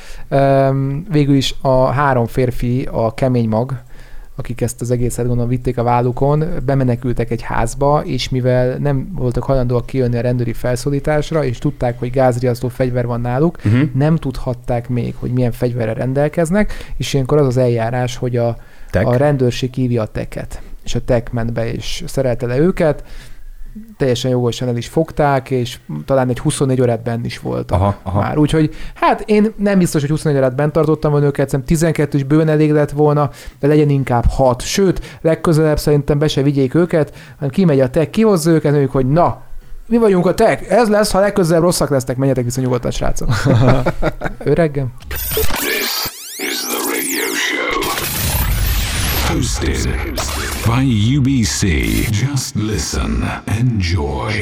végül 1.11 1.35
is 1.35 1.55
a 1.61 1.85
három 1.85 2.25
férfi, 2.25 2.87
a 2.91 3.13
kemény 3.13 3.47
mag, 3.47 3.73
akik 4.35 4.61
ezt 4.61 4.81
az 4.81 4.91
egészet 4.91 5.25
gondolom 5.25 5.49
vitték 5.49 5.77
a 5.77 5.83
vállukon, 5.83 6.45
bemenekültek 6.65 7.31
egy 7.31 7.41
házba, 7.41 8.03
és 8.05 8.29
mivel 8.29 8.77
nem 8.77 9.11
voltak 9.15 9.43
hajlandóak 9.43 9.85
kijönni 9.85 10.17
a 10.17 10.21
rendőri 10.21 10.53
felszólításra, 10.53 11.43
és 11.43 11.57
tudták, 11.57 11.99
hogy 11.99 12.09
gázriasztó 12.11 12.67
fegyver 12.67 13.05
van 13.05 13.21
náluk, 13.21 13.57
Uh-huh. 13.65 13.89
nem 13.93 14.15
tudhatták 14.15 14.89
még, 14.89 15.15
hogy 15.19 15.31
milyen 15.31 15.51
fegyverrel 15.51 15.93
rendelkeznek, 15.93 16.93
és 16.97 17.13
ilyenkor 17.13 17.37
az 17.37 17.47
az 17.47 17.57
eljárás, 17.57 18.17
hogy 18.17 18.37
a, 18.37 18.57
Tek. 18.91 19.05
a 19.05 19.15
rendőrség 19.15 19.73
hívja 19.73 20.01
a 20.01 20.05
teket, 20.05 20.61
és 20.83 20.95
a 20.95 21.03
tek 21.05 21.31
ment 21.31 21.53
be 21.53 21.73
és 21.73 22.03
szerelte 22.07 22.45
le 22.45 22.57
őket, 22.57 23.03
teljesen 23.97 24.31
jogosan 24.31 24.67
el 24.67 24.77
is 24.77 24.87
fogták, 24.87 25.49
és 25.49 25.79
talán 26.05 26.29
egy 26.29 26.39
24 26.39 26.81
órát 26.81 27.03
benn 27.03 27.23
is 27.23 27.39
voltak 27.39 27.79
Aha, 27.79 27.95
aha. 28.03 28.19
már. 28.19 28.37
Úgyhogy 28.37 28.75
hát 28.93 29.23
én 29.25 29.53
nem 29.57 29.77
biztos, 29.77 30.01
hogy 30.01 30.09
24 30.09 30.39
órát 30.39 30.55
bent 30.55 30.71
tartottam 30.71 31.11
volna 31.11 31.25
őket, 31.25 31.49
szerintem 31.49 31.75
12 31.75 32.17
is 32.17 32.23
bőven 32.23 32.47
elég 32.47 32.71
lett 32.71 32.91
volna, 32.91 33.29
de 33.59 33.67
legyen 33.67 33.89
inkább 33.89 34.25
6. 34.29 34.61
Sőt, 34.61 35.19
legközelebb 35.21 35.79
szerintem 35.79 36.19
be 36.19 36.27
se 36.27 36.41
vigyék 36.41 36.73
őket, 36.73 37.13
hanem 37.35 37.49
kimegy 37.49 37.79
a 37.79 37.89
tek, 37.89 38.09
kihozza 38.09 38.51
őket, 38.51 38.71
mondjuk, 38.71 38.91
hogy 38.91 39.07
na, 39.07 39.41
mi 39.87 39.97
vagyunk 39.97 40.25
a 40.25 40.33
tek, 40.33 40.69
ez 40.69 40.89
lesz, 40.89 41.11
ha 41.11 41.19
legközelebb 41.19 41.63
rosszak 41.63 41.89
lesznek, 41.89 42.17
menjetek 42.17 42.43
vissza 42.43 42.61
nyugodtan, 42.61 42.91
srácok. 42.91 43.29
Öreggem. 44.37 44.93
Hosted 49.33 49.87
by 50.65 51.15
UBC. 51.17 51.61
Just 52.11 52.55
listen. 52.55 53.41
Enjoy. 53.45 54.33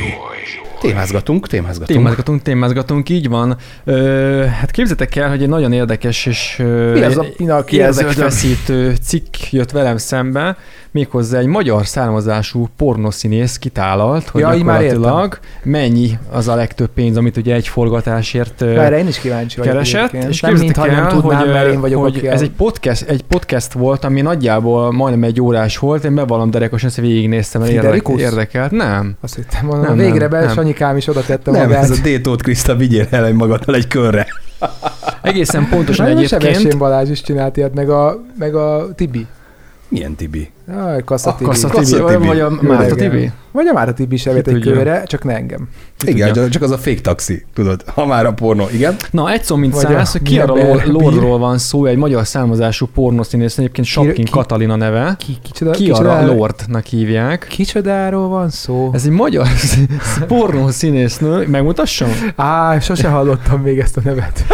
Témázgatunk, 0.79 1.48
témázgatunk. 1.48 1.98
Témázgatunk, 1.98 2.41
témázgatunk, 2.41 3.10
így 3.10 3.29
van. 3.29 3.57
Ö, 3.83 4.43
hát 4.60 4.71
képzeljétek 4.71 5.15
el, 5.15 5.29
hogy 5.29 5.41
egy 5.41 5.50
nagyon 5.50 5.71
érdekes 5.71 6.25
és 6.25 6.55
ö, 6.60 6.91
Mi 6.93 7.01
az 7.01 7.17
a 7.17 7.25
pina, 7.38 7.63
ki 7.63 7.81
ezek? 7.81 8.05
érződveszítő 8.05 8.95
cikk 9.03 9.36
jött 9.50 9.71
velem 9.71 9.98
szembe, 9.98 10.57
méghozzá 10.91 11.39
egy 11.39 11.45
magyar 11.45 11.86
származású 11.86 12.67
pornoszínész 12.77 13.57
kitálalt, 13.57 14.29
hogy 14.29 14.41
Ja, 14.41 14.53
gyakorlatilag 14.55 15.39
mennyi 15.63 16.17
az 16.31 16.48
a 16.48 16.55
legtöbb 16.55 16.89
pénz, 16.93 17.17
amit 17.17 17.38
ugye 17.38 17.55
egy 17.55 17.67
forgatásért 17.67 18.62
Erre 18.62 18.98
én 18.98 19.07
is 19.07 19.19
kíváncsi 19.19 19.57
vagyok. 19.57 19.74
keresett, 19.74 20.00
egyébként. 20.07 20.29
és 20.29 20.41
nem 20.41 20.53
mintha 20.53 20.86
nem 20.86 21.07
tudnám, 21.07 21.39
hogy, 21.39 21.50
mert 21.50 21.71
én 21.71 21.79
vagyok, 21.81 22.01
hogy 22.01 22.25
ez 22.25 22.41
egy 22.41 22.51
podcast, 22.51 23.01
egy 23.10 23.24
podcast 23.24 23.71
volt, 23.74 24.03
ami 24.03 24.21
nagyjából 24.21 24.91
majdnem 24.91 25.29
egy 25.29 25.41
órás 25.41 25.77
volt, 25.77 26.03
én 26.03 26.15
bevallom 26.15 26.51
derekosan, 26.51 26.89
ezt 26.89 26.98
végignéztem, 26.98 27.62
mert 27.62 27.74
érdek, 27.74 27.89
Friderikus? 27.91 28.21
érdekelt. 28.21 28.71
Nem. 28.71 29.15
Azt 29.21 29.36
hittem, 29.36 29.65
mondom, 29.65 29.86
Nem, 29.86 29.98
végre 29.98 30.19
nem, 30.19 30.29
be, 30.29 30.39
nem. 30.39 30.53
Sanyikám 30.53 30.98
is 30.98 31.07
oda 31.07 31.21
tette 31.21 31.51
Nem, 31.51 31.62
magát. 31.62 31.83
ez 31.83 31.89
a 31.89 32.01
Détót 32.03 32.41
Kriszta, 32.41 32.75
vigyél 32.75 33.07
el 33.10 33.25
egy 33.25 33.33
magaddal 33.33 33.75
egy 33.75 33.88
körre. 33.88 34.27
Egészen 35.21 35.67
pontosan 35.69 36.05
Nagyon 36.05 36.24
egyébként. 36.24 36.55
Sebessén 36.55 36.77
Balázs 36.77 37.10
is 37.10 37.21
csinált 37.21 37.57
ilyet, 37.57 37.74
meg 37.74 37.89
a, 37.89 38.21
meg 38.38 38.55
a 38.55 38.88
Tibi. 38.95 39.25
Milyen 39.88 40.15
Tibi? 40.15 40.51
Aj, 40.68 41.01
Kassa 41.06 41.30
A 41.30 41.36
Tibi. 41.36 41.50
Kassa 41.50 41.70
Tibi, 41.70 42.01
vagy- 42.01 42.12
Tibi. 42.13 42.27
vagy 42.27 42.39
a 42.39 42.50
Jó, 42.62 42.70
Márta. 42.70 42.96
Tibi? 42.96 43.32
Vagy 43.51 43.68
a 43.68 43.74
Márta 43.74 43.94
Tibi 43.94 44.15
is 44.15 44.25
evett 44.25 44.48
egy 44.48 44.60
kőre, 44.60 45.03
csak 45.03 45.24
ne 45.24 45.34
engem. 45.36 45.68
Ki 45.98 46.10
Igen, 46.10 46.27
tudja. 46.34 46.50
csak 46.50 46.62
az 46.62 46.72
a 46.72 46.77
fake 46.77 47.01
taxi, 47.01 47.46
tudod, 47.53 47.84
ha 47.88 48.06
már 48.06 48.25
a 48.25 48.34
pornó, 48.34 48.65
igen. 48.74 48.96
Na, 49.12 49.32
egy 49.32 49.44
szó 49.44 49.56
mint 49.56 49.74
Vagy 49.74 49.86
a 49.86 49.88
száz, 49.88 50.12
hogy 50.12 50.22
ki 50.22 50.38
lor- 50.41 50.86
lordról 50.86 51.38
van 51.38 51.58
szó, 51.58 51.86
egy 51.86 51.98
magyar 51.98 52.27
származású 52.27 52.88
pornoszínész, 52.94 53.58
egyébként 53.58 53.88
Sapkin 53.88 54.25
ki- 54.25 54.32
Katalina 54.32 54.75
neve. 54.75 55.15
Ki, 55.20 55.38
kicsoda, 55.44 55.72
Ki 55.72 55.91
arra 55.91 56.25
lordnak 56.25 56.86
hívják. 56.86 57.46
Kicsodáról 57.50 58.27
van 58.27 58.50
szó? 58.50 58.89
Ez 58.94 59.06
egy 59.06 59.12
magyar 59.12 59.48
pornószínésznő, 60.27 61.48
megmutassam? 61.48 62.10
Á, 62.36 62.80
sose 62.80 63.08
hallottam 63.08 63.62
még 63.62 63.80
ezt 63.80 63.98
a 63.98 64.01
nevet. 64.03 64.44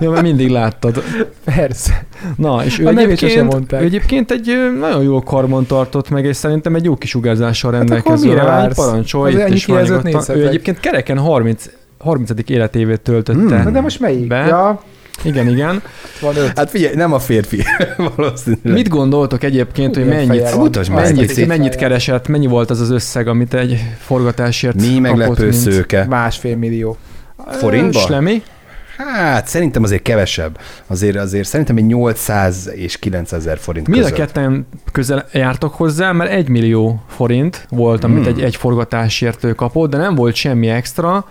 Ja, 0.00 0.10
mert 0.10 0.22
mindig 0.22 0.48
láttad. 0.48 1.02
Persze. 1.44 2.04
Na, 2.36 2.64
és 2.64 2.78
ő 2.78 2.86
A 2.86 2.90
egyébként, 2.90 3.72
ő 3.72 3.76
egyébként 3.76 4.30
egy 4.30 4.56
nagyon 4.80 5.02
jó 5.02 5.20
karmon 5.56 5.66
tartott 5.66 6.08
meg, 6.10 6.24
és 6.24 6.36
szerintem 6.36 6.74
egy 6.74 6.84
jó 6.84 6.96
kisugárzással 6.96 7.72
Hát 7.72 7.80
akkor 7.82 7.94
rendelkező 7.94 8.28
mire 8.28 8.42
lány. 8.42 8.60
vársz? 8.60 8.76
Parancsolj, 8.76 9.32
itt 9.34 9.48
is. 9.48 9.68
Ő 10.28 10.46
egyébként 10.46 10.80
kereken 10.80 11.18
30, 11.18 11.64
30. 11.98 12.30
életévét 12.46 13.00
töltötte. 13.00 13.62
Hmm. 13.62 13.72
De 13.72 13.80
most 13.80 14.00
melyik? 14.00 14.26
Be. 14.26 14.36
Ja, 14.46 14.82
Igen, 15.22 15.48
igen. 15.48 15.82
van 16.20 16.36
öt. 16.36 16.58
Hát 16.58 16.70
figyelj, 16.70 16.94
nem 16.94 17.12
a 17.12 17.18
férfi, 17.18 17.62
valószínűleg. 18.16 18.72
Mit 18.72 18.88
gondoltok 18.88 19.42
egyébként, 19.42 19.94
hogy 19.94 20.06
Milyen 20.06 20.26
mennyit? 20.26 20.56
Mutasd 20.56 20.90
már 20.90 21.02
mennyit, 21.02 21.46
mennyit 21.46 21.74
keresett, 21.74 22.28
mennyi 22.28 22.46
volt 22.46 22.70
az 22.70 22.80
az 22.80 22.90
összeg, 22.90 23.28
amit 23.28 23.54
egy 23.54 23.80
forgatásért 23.98 24.74
Mi 24.74 24.86
kapott, 24.86 25.00
meglepő 25.00 25.42
mint- 25.42 25.54
szőke. 25.54 26.06
Másfél 26.08 26.56
millió. 26.56 26.96
Forintba? 27.50 27.98
Slemi? 27.98 28.42
Hát 28.96 29.46
szerintem 29.46 29.82
azért 29.82 30.02
kevesebb. 30.02 30.58
Azért, 30.86 31.16
azért 31.16 31.46
szerintem 31.48 31.76
egy 31.76 31.86
800 31.86 32.70
és 32.74 32.98
900 32.98 33.40
ezer 33.46 33.58
forint 33.58 33.86
Mind 33.88 34.00
a 34.00 34.02
között. 34.02 34.18
ketten 34.18 34.66
közel 34.92 35.26
jártok 35.32 35.74
hozzá, 35.74 36.12
mert 36.12 36.30
egy 36.30 36.48
millió 36.48 37.02
forint 37.08 37.66
volt, 37.70 38.04
amit 38.04 38.18
Hmm. 38.24 38.26
egy, 38.34 38.42
egy 38.42 38.56
forgatásért 38.56 39.54
kapott, 39.54 39.90
de 39.90 39.96
nem 39.96 40.14
volt 40.14 40.34
semmi 40.34 40.68
extra. 40.68 41.26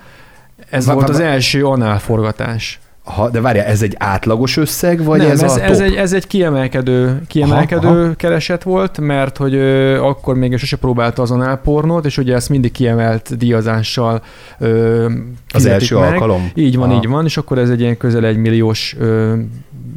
Ez 0.69 0.85
Va- 0.85 0.93
volt 0.93 1.07
va- 1.07 1.15
az 1.15 1.21
va- 1.21 1.27
első 1.31 1.65
anál 1.65 1.99
forgatás. 1.99 2.79
Ha, 3.05 3.29
de 3.29 3.41
várjál, 3.41 3.65
ez 3.65 3.81
egy 3.81 3.95
átlagos 3.99 4.57
összeg, 4.57 5.03
vagy 5.03 5.19
nem, 5.19 5.29
ez, 5.29 5.41
ez, 5.41 5.55
a 5.55 5.63
ez, 5.63 5.77
top? 5.77 5.87
egy, 5.87 5.93
ez 5.93 6.13
egy 6.13 6.27
kiemelkedő, 6.27 7.21
kiemelkedő 7.27 7.87
Aha, 7.87 7.97
aha, 7.99 8.13
kereset 8.15 8.63
volt, 8.63 8.99
mert 8.99 9.37
hogy 9.37 9.53
ö, 9.53 10.01
akkor 10.03 10.35
még 10.35 10.57
sose 10.57 10.75
próbálta 10.77 11.21
az 11.21 11.31
análpornót, 11.31 12.05
és 12.05 12.17
ugye 12.17 12.35
ezt 12.35 12.49
mindig 12.49 12.71
kiemelt 12.71 13.37
díjazással 13.37 14.21
ö, 14.59 15.09
Az 15.53 15.65
első 15.65 15.95
meg. 15.97 16.11
alkalom? 16.13 16.51
Így 16.55 16.77
van, 16.77 16.89
Aha. 16.89 16.97
így 16.97 17.07
van, 17.09 17.25
és 17.25 17.37
akkor 17.37 17.57
ez 17.57 17.69
egy 17.69 17.79
ilyen 17.79 17.97
közel 17.97 18.25
egy 18.25 18.37
milliós 18.37 18.95
ö, 18.99 19.33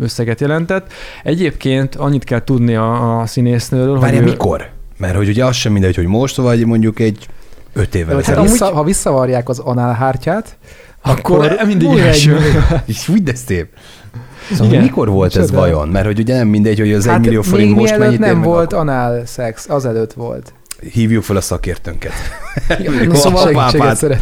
összeget 0.01 0.41
jelentett. 0.41 0.93
Egyébként 1.23 1.95
annyit 1.95 2.25
kell 2.25 2.45
tudni 2.45 2.75
a, 2.75 3.21
a 3.21 3.27
színésznőről, 3.27 3.99
Várjál, 3.99 4.19
hogy 4.21 4.29
ő- 4.29 4.33
mikor? 4.33 4.69
Mert 4.97 5.17
hogy 5.17 5.29
ugye 5.29 5.45
az 5.45 5.57
sem 5.57 5.73
mindegy, 5.73 5.97
hogy 5.97 6.07
most, 6.07 6.37
vagy 6.37 6.67
mondjuk 6.67 6.99
egy 7.01 7.27
öt 7.73 7.95
évvel 7.95 8.19
ezelőtt. 8.19 8.43
vissza, 8.43 8.65
ha 8.75 8.85
visszavarják 8.85 9.49
az 9.49 9.59
análhártyát, 9.59 10.57
akkor, 11.09 11.45
akkor 11.45 11.67
mindig 11.67 11.89
millió. 11.89 12.37
És 12.87 13.09
úgy 13.09 13.23
de 13.23 13.35
szép. 13.35 13.67
Szóval 14.51 14.67
Igen. 14.67 14.83
mikor 14.83 15.09
volt 15.09 15.37
ez 15.37 15.41
Micsoda? 15.51 15.59
vajon? 15.61 15.89
Mert 15.89 16.07
hogy 16.07 16.19
ugye 16.19 16.37
nem 16.37 16.49
mindegy, 16.49 16.79
hogy 16.79 16.93
az 16.93 17.07
egy 17.07 17.21
millió 17.21 17.43
forint 17.43 17.69
Hát 17.69 17.77
még 17.77 17.87
most 17.87 17.99
mennyit 17.99 18.21
ér 18.21 18.27
nem 18.27 18.37
meg 18.37 18.45
volt 18.47 18.73
akkor. 18.73 18.79
anál 18.79 19.27
szex, 19.27 19.69
azelőtt 19.69 20.13
volt. 20.13 20.53
Hívjuk 20.93 21.23
fel 21.23 21.37
a 21.37 21.41
szakértőnket. 21.41 22.13
Na, 23.09 23.15
szóval. 23.15 23.65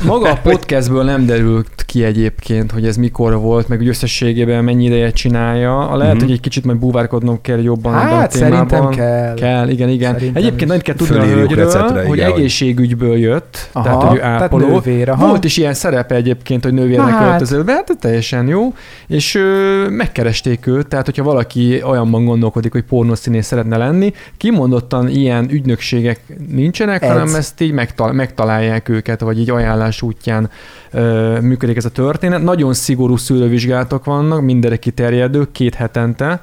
Maga 0.04 0.30
a 0.30 0.38
podcastből 0.42 1.04
nem 1.04 1.26
derült 1.26 1.70
ki 1.86 2.04
egyébként, 2.04 2.70
hogy 2.70 2.86
ez 2.86 2.96
mikor 2.96 3.36
volt, 3.40 3.68
meg 3.68 3.80
úgy 3.80 3.88
összességében 3.88 4.64
mennyi 4.64 4.84
ideje 4.84 5.10
csinálja. 5.10 5.88
A 5.88 5.96
lehet, 5.96 6.14
Mhm. 6.14 6.22
hogy 6.22 6.32
egy 6.32 6.40
kicsit 6.40 6.64
majd 6.64 6.78
búvárkodnom 6.78 7.40
kell 7.40 7.62
jobban 7.62 7.94
ebben 7.94 8.12
a 8.12 8.14
Hát 8.14 8.30
szerintem 8.32 8.66
témában. 8.66 8.90
kell. 8.94 9.34
Kell, 9.34 9.68
igen, 9.68 9.88
igen. 9.88 10.12
Szerintem 10.12 10.42
Egyébként 10.42 10.66
nagyon 10.66 10.82
kell 10.82 10.94
tudni 10.94 11.16
a 11.16 11.22
hölgyről, 11.24 11.64
receptre, 11.64 12.06
hogy 12.06 12.16
igen, 12.18 12.32
egészségügyből 12.32 13.16
jött, 13.18 13.68
Aha, 13.72 13.84
tehát 13.84 14.02
hogy 14.02 14.16
ő 14.16 14.20
tehát 14.20 14.42
ápoló. 14.42 14.66
nővér, 14.68 15.08
aha. 15.10 15.26
Volt 15.26 15.44
is 15.44 15.56
ilyen 15.56 15.74
szerepe 15.74 16.14
egyébként, 16.14 16.64
hogy 16.64 16.72
nővérnek 16.72 17.08
Hát. 17.14 17.28
költözött 17.28 17.64
be, 17.64 17.72
hát 17.72 17.96
teljesen 18.00 18.48
jó, 18.48 18.74
és 19.06 19.34
ö, 19.34 19.86
megkeresték 19.90 20.66
őt, 20.66 20.86
tehát 20.88 21.04
hogyha 21.04 21.22
valaki 21.22 21.82
olyanban 21.82 22.24
gondolkodik, 22.24 22.72
hogy 22.72 22.84
pornoszínész 22.84 23.46
szeretne 23.46 23.76
lenni, 23.76 24.12
kimondottan 24.36 25.08
ilyen 25.08 25.48
ügynökségek 25.50 26.20
nincsenek, 26.50 27.02
Ez. 27.02 27.08
hanem 27.08 27.34
ezt 27.34 27.60
így 27.60 27.72
megtal- 27.72 28.12
megtalálják 28.12 28.88
őket, 28.88 29.20
vagy 29.20 29.38
így 29.38 29.50
ajánlás 29.50 30.02
útján 30.02 30.50
ö, 30.90 31.38
működik 31.40 31.76
ez 31.76 31.84
a 31.84 31.90
történet. 31.90 32.42
Nagyon 32.42 32.74
szigorú 32.74 33.16
szűrővizsgálatok 33.16 34.04
vannak, 34.04 34.40
mindenre 34.42 34.76
kiterjedő, 34.76 35.48
két 35.52 35.74
hetente, 35.74 36.40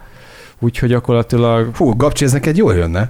úgyhogy 0.60 0.90
gyakorlatilag 0.90 1.70
Fú, 1.76 1.96
Gabcsi, 1.96 2.26
ez 2.26 2.32
neked 2.32 2.58
jól 2.58 2.76
jönne? 2.76 3.10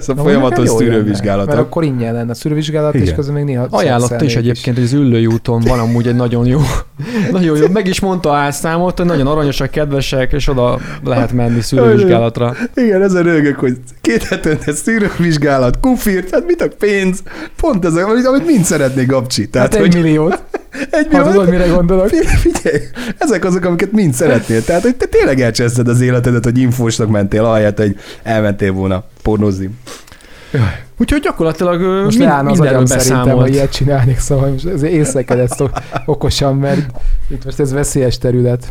Ez 0.00 0.08
a 0.08 0.14
Na, 0.14 0.22
folyamatos 0.22 0.68
jó 0.68 0.80
jönne, 0.80 1.36
Mert 1.36 1.58
akkor 1.58 1.84
ingyen 1.84 2.14
lenne 2.14 2.30
a 2.30 2.34
szűrővizsgálat, 2.34 2.94
és 2.94 3.00
Igen. 3.00 3.14
közben 3.14 3.34
még 3.34 3.44
néha 3.44 3.66
Ajánlotta 3.70 4.24
is 4.24 4.36
egyébként, 4.36 4.76
hogy 4.76 4.84
az 4.84 4.92
Üllői 4.92 5.26
úton 5.26 5.60
van 5.60 5.78
amúgy 5.78 6.06
egy 6.06 6.14
nagyon 6.14 6.46
jó, 6.46 6.60
nagyon 7.32 7.56
jó, 7.56 7.68
meg 7.72 7.86
is 7.86 8.00
mondta 8.00 8.44
a 8.44 8.50
számot, 8.50 8.96
hogy 8.96 9.06
nagyon 9.06 9.26
aranyosak, 9.26 9.70
kedvesek, 9.70 10.32
és 10.32 10.48
oda 10.48 10.78
lehet 11.04 11.32
menni 11.32 11.60
szűrővizsgálatra. 11.60 12.54
Igen, 12.74 13.02
ezen 13.02 13.22
rögök, 13.22 13.58
hogy 13.58 13.76
két 14.00 14.22
hetente 14.22 14.72
szűrővizsgálat, 14.72 15.80
kufírt, 15.80 16.30
hát 16.30 16.46
mit 16.46 16.62
a 16.62 16.68
pénz? 16.78 17.22
Pont 17.60 17.84
ez, 17.84 17.94
amit, 17.94 18.26
amit 18.26 18.46
mind 18.46 18.64
szeretnék 18.64 19.06
Gabcsi. 19.06 19.48
Tehát, 19.48 19.74
Hát 19.74 19.84
egy 19.84 19.92
hogy 19.94 20.02
milliót, 20.02 20.42
egy 20.90 21.06
ha 21.12 21.22
tudod, 21.22 21.48
mire 21.48 21.66
gondolok. 21.66 22.08
Figyelj, 22.08 22.82
ezek 23.18 23.44
azok, 23.44 23.64
amiket 23.64 23.92
mind 23.92 24.14
szeretnél. 24.14 24.64
Tehát, 24.64 24.82
hogy 24.82 24.96
te 24.96 25.06
tényleg 25.06 25.40
elcseszted 25.40 25.88
az 25.88 26.00
életedet, 26.00 26.44
hogy 26.44 26.58
infósnak 26.58 27.08
mentél, 27.08 27.44
ahelyett, 27.44 27.78
hogy 27.78 27.96
elmentél 28.22 28.72
volna 28.72 29.04
pornozni. 29.22 29.70
Úgyhogy 30.98 31.20
gyakorlatilag 31.20 31.80
Most 32.04 32.18
mind, 32.18 32.30
leállna 32.30 32.50
az 32.50 32.60
agyam 32.60 32.86
szerintem, 32.86 33.16
beszámolt. 33.16 33.46
hogy 33.46 33.54
ilyet 33.54 33.72
csinálnék, 33.72 34.18
szóval 34.18 34.50
most 34.50 34.64
észrekedett 34.82 35.50
ezt 35.50 35.62
okosan, 36.06 36.56
mert 36.56 36.90
Itt 37.28 37.44
most 37.44 37.60
ez 37.60 37.72
veszélyes 37.72 38.18
terület. 38.18 38.68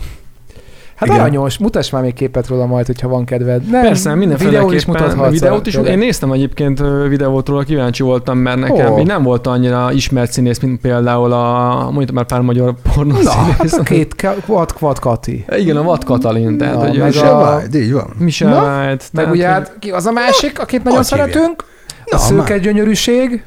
Hát 0.96 1.10
Igen. 1.10 1.20
aranyos, 1.22 1.58
mutass 1.58 1.90
már 1.90 2.02
még 2.02 2.14
képet 2.14 2.48
róla 2.48 2.66
majd, 2.66 2.86
hogyha 2.86 3.08
van 3.08 3.25
kedved. 3.25 3.70
Nem, 3.70 3.82
Persze, 3.82 4.16
mindenféleképpen. 4.16 4.66
videót 4.68 4.74
is 4.82 4.86
mutathatsz. 4.86 5.32
Videót 5.32 5.68
is, 5.68 5.75
én 5.75 5.98
néztem 5.98 6.32
egyébként 6.32 6.82
videót 7.08 7.48
róla, 7.48 7.64
kíváncsi 7.64 8.04
voltam, 8.04 8.38
mert 8.38 8.60
nekem 8.60 8.98
így 8.98 9.06
nem 9.06 9.24
volt 9.24 9.48
annyira 9.48 9.92
ismert 9.92 10.32
színész, 10.32 10.60
mint 10.60 10.82
például 10.82 11.32
a, 11.32 11.90
mondjuk 11.92 12.12
már 12.12 12.25
pár 12.25 12.42
magyar 12.42 12.75
Na, 13.24 13.32
hát 13.32 13.74
a 13.74 13.84
két 13.84 14.28
vad, 14.46 14.74
vad 14.80 15.00
Kati. 15.00 15.46
Igen, 15.58 15.78
a 15.78 15.84
Vad 15.84 16.04
Katalin, 16.04 16.58
tehát 16.58 16.74
Na, 16.75 16.80
hogy 16.88 16.98
meg 16.98 17.16
a- 17.16 17.56
White, 17.60 17.78
így 17.78 17.94
van. 17.94 18.14
Michel 18.18 18.50
Na, 18.50 18.56
White. 18.88 19.06
Meg 19.14 19.30
ugye 19.30 19.46
hogy- 19.46 19.54
hát, 19.54 19.75
ki 19.80 19.90
az 19.92 20.06
a 20.06 20.12
másik, 20.12 20.60
akit 20.60 20.84
nagyon 20.84 21.04
szeretünk? 21.04 21.64
Na, 22.06 22.18
A 22.18 22.20
szőke 22.20 22.50
már. 22.54 22.60
gyönyörűség. 22.60 23.44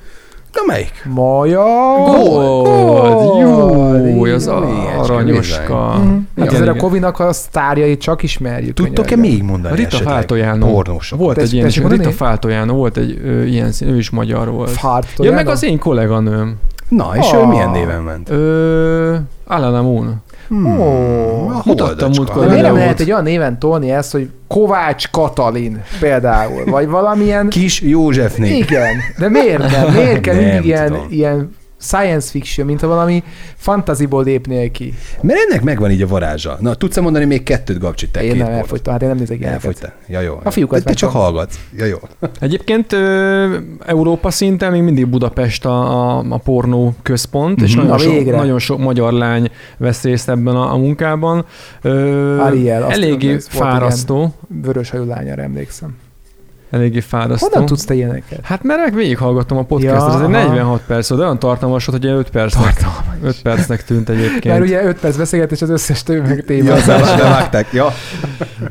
Na 0.53 0.61
melyik? 0.67 0.93
Maja. 1.15 1.65
Gold, 2.05 3.39
jó, 3.41 4.23
az 4.25 4.47
a 4.47 4.65
Ilyesmi, 4.67 4.99
aranyoska. 4.99 5.95
Mhm. 6.05 6.17
Hát 6.39 6.49
azért 6.53 6.69
a. 6.69 6.75
Kovinak 6.75 7.21
a 7.21 7.33
sztárjait 7.33 8.01
csak 8.01 8.23
ismerjük. 8.23 8.75
Tudtok-e 8.75 9.17
még 9.17 9.43
mondani 9.43 9.77
Rita? 9.77 9.97
Fáltojánó. 9.97 10.67
Pornósok. 10.73 11.19
Volt 11.19 11.39
egy 11.39 11.53
ilyen, 11.53 11.69
Rita? 11.69 12.11
Fáltojánó 12.11 12.75
volt 12.75 12.97
egy 12.97 13.21
ilyen 13.47 13.73
szín, 13.73 13.89
ő 13.89 13.97
is 13.97 14.11
magyar 14.11 14.51
volt. 14.51 14.81
Ja, 15.19 15.33
meg 15.33 15.49
az 15.49 15.63
én 15.63 15.79
kolléganőm. 15.79 16.57
Na, 16.89 17.11
és 17.19 17.33
ő 17.35 17.37
Ah. 17.39 17.49
milyen 17.49 17.71
néven 17.71 18.03
ment? 18.03 18.29
Alana 19.47 19.83
Moon. 19.83 20.23
Hmm. 20.49 20.81
A 20.81 21.63
mutattam 21.65 22.11
múltkor 22.17 22.43
De 22.43 22.49
miért 22.49 22.63
nem 22.63 22.75
lehet 22.75 23.01
egy 23.01 23.11
olyan 23.11 23.23
néven 23.23 23.59
tolni 23.59 23.91
ezt, 23.91 24.13
hogy 24.13 24.31
Kovács 24.47 25.11
Katalin 25.11 25.83
például, 26.01 26.65
vagy 26.65 26.89
valamilyen... 26.89 27.49
Kis 27.49 27.81
Józsefné. 27.81 28.57
Igen, 28.57 28.97
de 29.19 29.29
miért 29.29 29.71
nem? 29.71 29.93
Miért 29.93 30.21
kell 30.21 30.35
mindig 30.35 30.65
ilyen, 30.65 30.97
ilyen 31.09 31.57
science 31.81 32.31
fiction, 32.31 32.67
mint 32.67 32.81
ha 32.81 32.87
valami 32.87 33.23
fantaziból 33.57 34.25
lépnél 34.25 34.71
ki? 34.71 34.95
Mert 35.21 35.39
ennek 35.49 35.63
megvan 35.63 35.91
így 35.91 36.03
a 36.03 36.07
varázsa. 36.07 36.57
Na, 36.61 36.75
tudsz-e 36.75 37.01
mondani 37.01 37.25
még 37.25 37.43
kettőt, 37.43 37.79
Gabcsi, 37.79 38.09
te 38.09 38.23
Én 38.23 38.29
nem 38.29 38.39
pornót? 38.39 38.57
elfogytam, 38.57 38.93
hát 38.93 39.03
én 39.03 39.09
nem 39.09 39.17
nézek 39.17 39.39
ilyeneket. 39.39 39.65
Elfogytál. 39.65 39.93
Ja, 40.09 40.21
jó. 40.21 40.41
A 40.45 40.51
fiúkat 40.51 40.79
Te, 40.79 40.85
te 40.91 40.95
csak 40.95 41.11
hallgatsz. 41.11 41.59
Ja, 41.77 41.85
jó. 41.85 41.97
Egyébként 42.41 42.93
ö, 42.93 43.57
Európa 43.87 44.31
szinten 44.31 44.73
még 44.73 44.83
mindig 44.83 45.07
Budapest 45.07 45.65
a, 45.65 46.17
a, 46.19 46.25
a 46.29 46.39
pornó 46.39 46.95
központ, 47.03 47.61
és 47.63 47.75
Mhm. 47.75 47.81
nagyon, 47.87 47.97
Na, 47.97 48.03
sok, 48.03 48.13
végre. 48.13 48.37
nagyon 48.37 48.59
sok 48.59 48.79
magyar 48.79 49.13
lány 49.13 49.51
vesz 49.77 50.03
részt 50.03 50.29
ebben 50.29 50.55
a, 50.57 50.73
a 50.73 50.77
munkában. 50.77 51.45
Ö, 51.83 52.39
Ariel, 52.41 52.85
eléggé 52.91 53.29
volt 53.29 53.45
fárasztó. 53.49 54.35
Vörös 54.63 54.91
hajú 54.91 55.05
lányára 55.05 55.43
emlékszem. 55.43 55.97
Eléggé 56.71 57.01
fárasztó. 57.01 57.49
Honnan 57.51 57.67
tudsz 57.67 57.85
te 57.85 57.95
ilyeneket? 57.95 58.41
Hát 58.43 58.63
mert 58.63 58.81
meg 58.81 58.95
végighallgattam 58.95 59.59
a 59.59 59.63
podcastot, 59.63 60.13
Ja, 60.13 60.19
ez 60.19 60.29
egy 60.29 60.35
aha. 60.35 60.45
46 60.45 60.83
perc, 60.87 61.09
de 61.09 61.23
olyan 61.23 61.39
tartalmas 61.39 61.85
volt, 61.87 62.03
hogy 62.03 62.11
5 62.11 62.31
percnek, 62.31 62.87
5 63.23 63.43
percnek 63.43 63.85
tűnt 63.85 64.09
egyébként. 64.09 64.45
Mert 64.45 64.61
ugye 64.61 64.85
5 64.85 64.99
perc 64.99 65.17
beszélgetés 65.17 65.63
az 65.63 65.71
összes 65.71 66.03
többi 66.03 66.29
meg 66.29 66.45
téma. 66.45 66.69
Ja, 66.69 66.99
levágták. 67.17 67.73
Ja. 67.73 67.93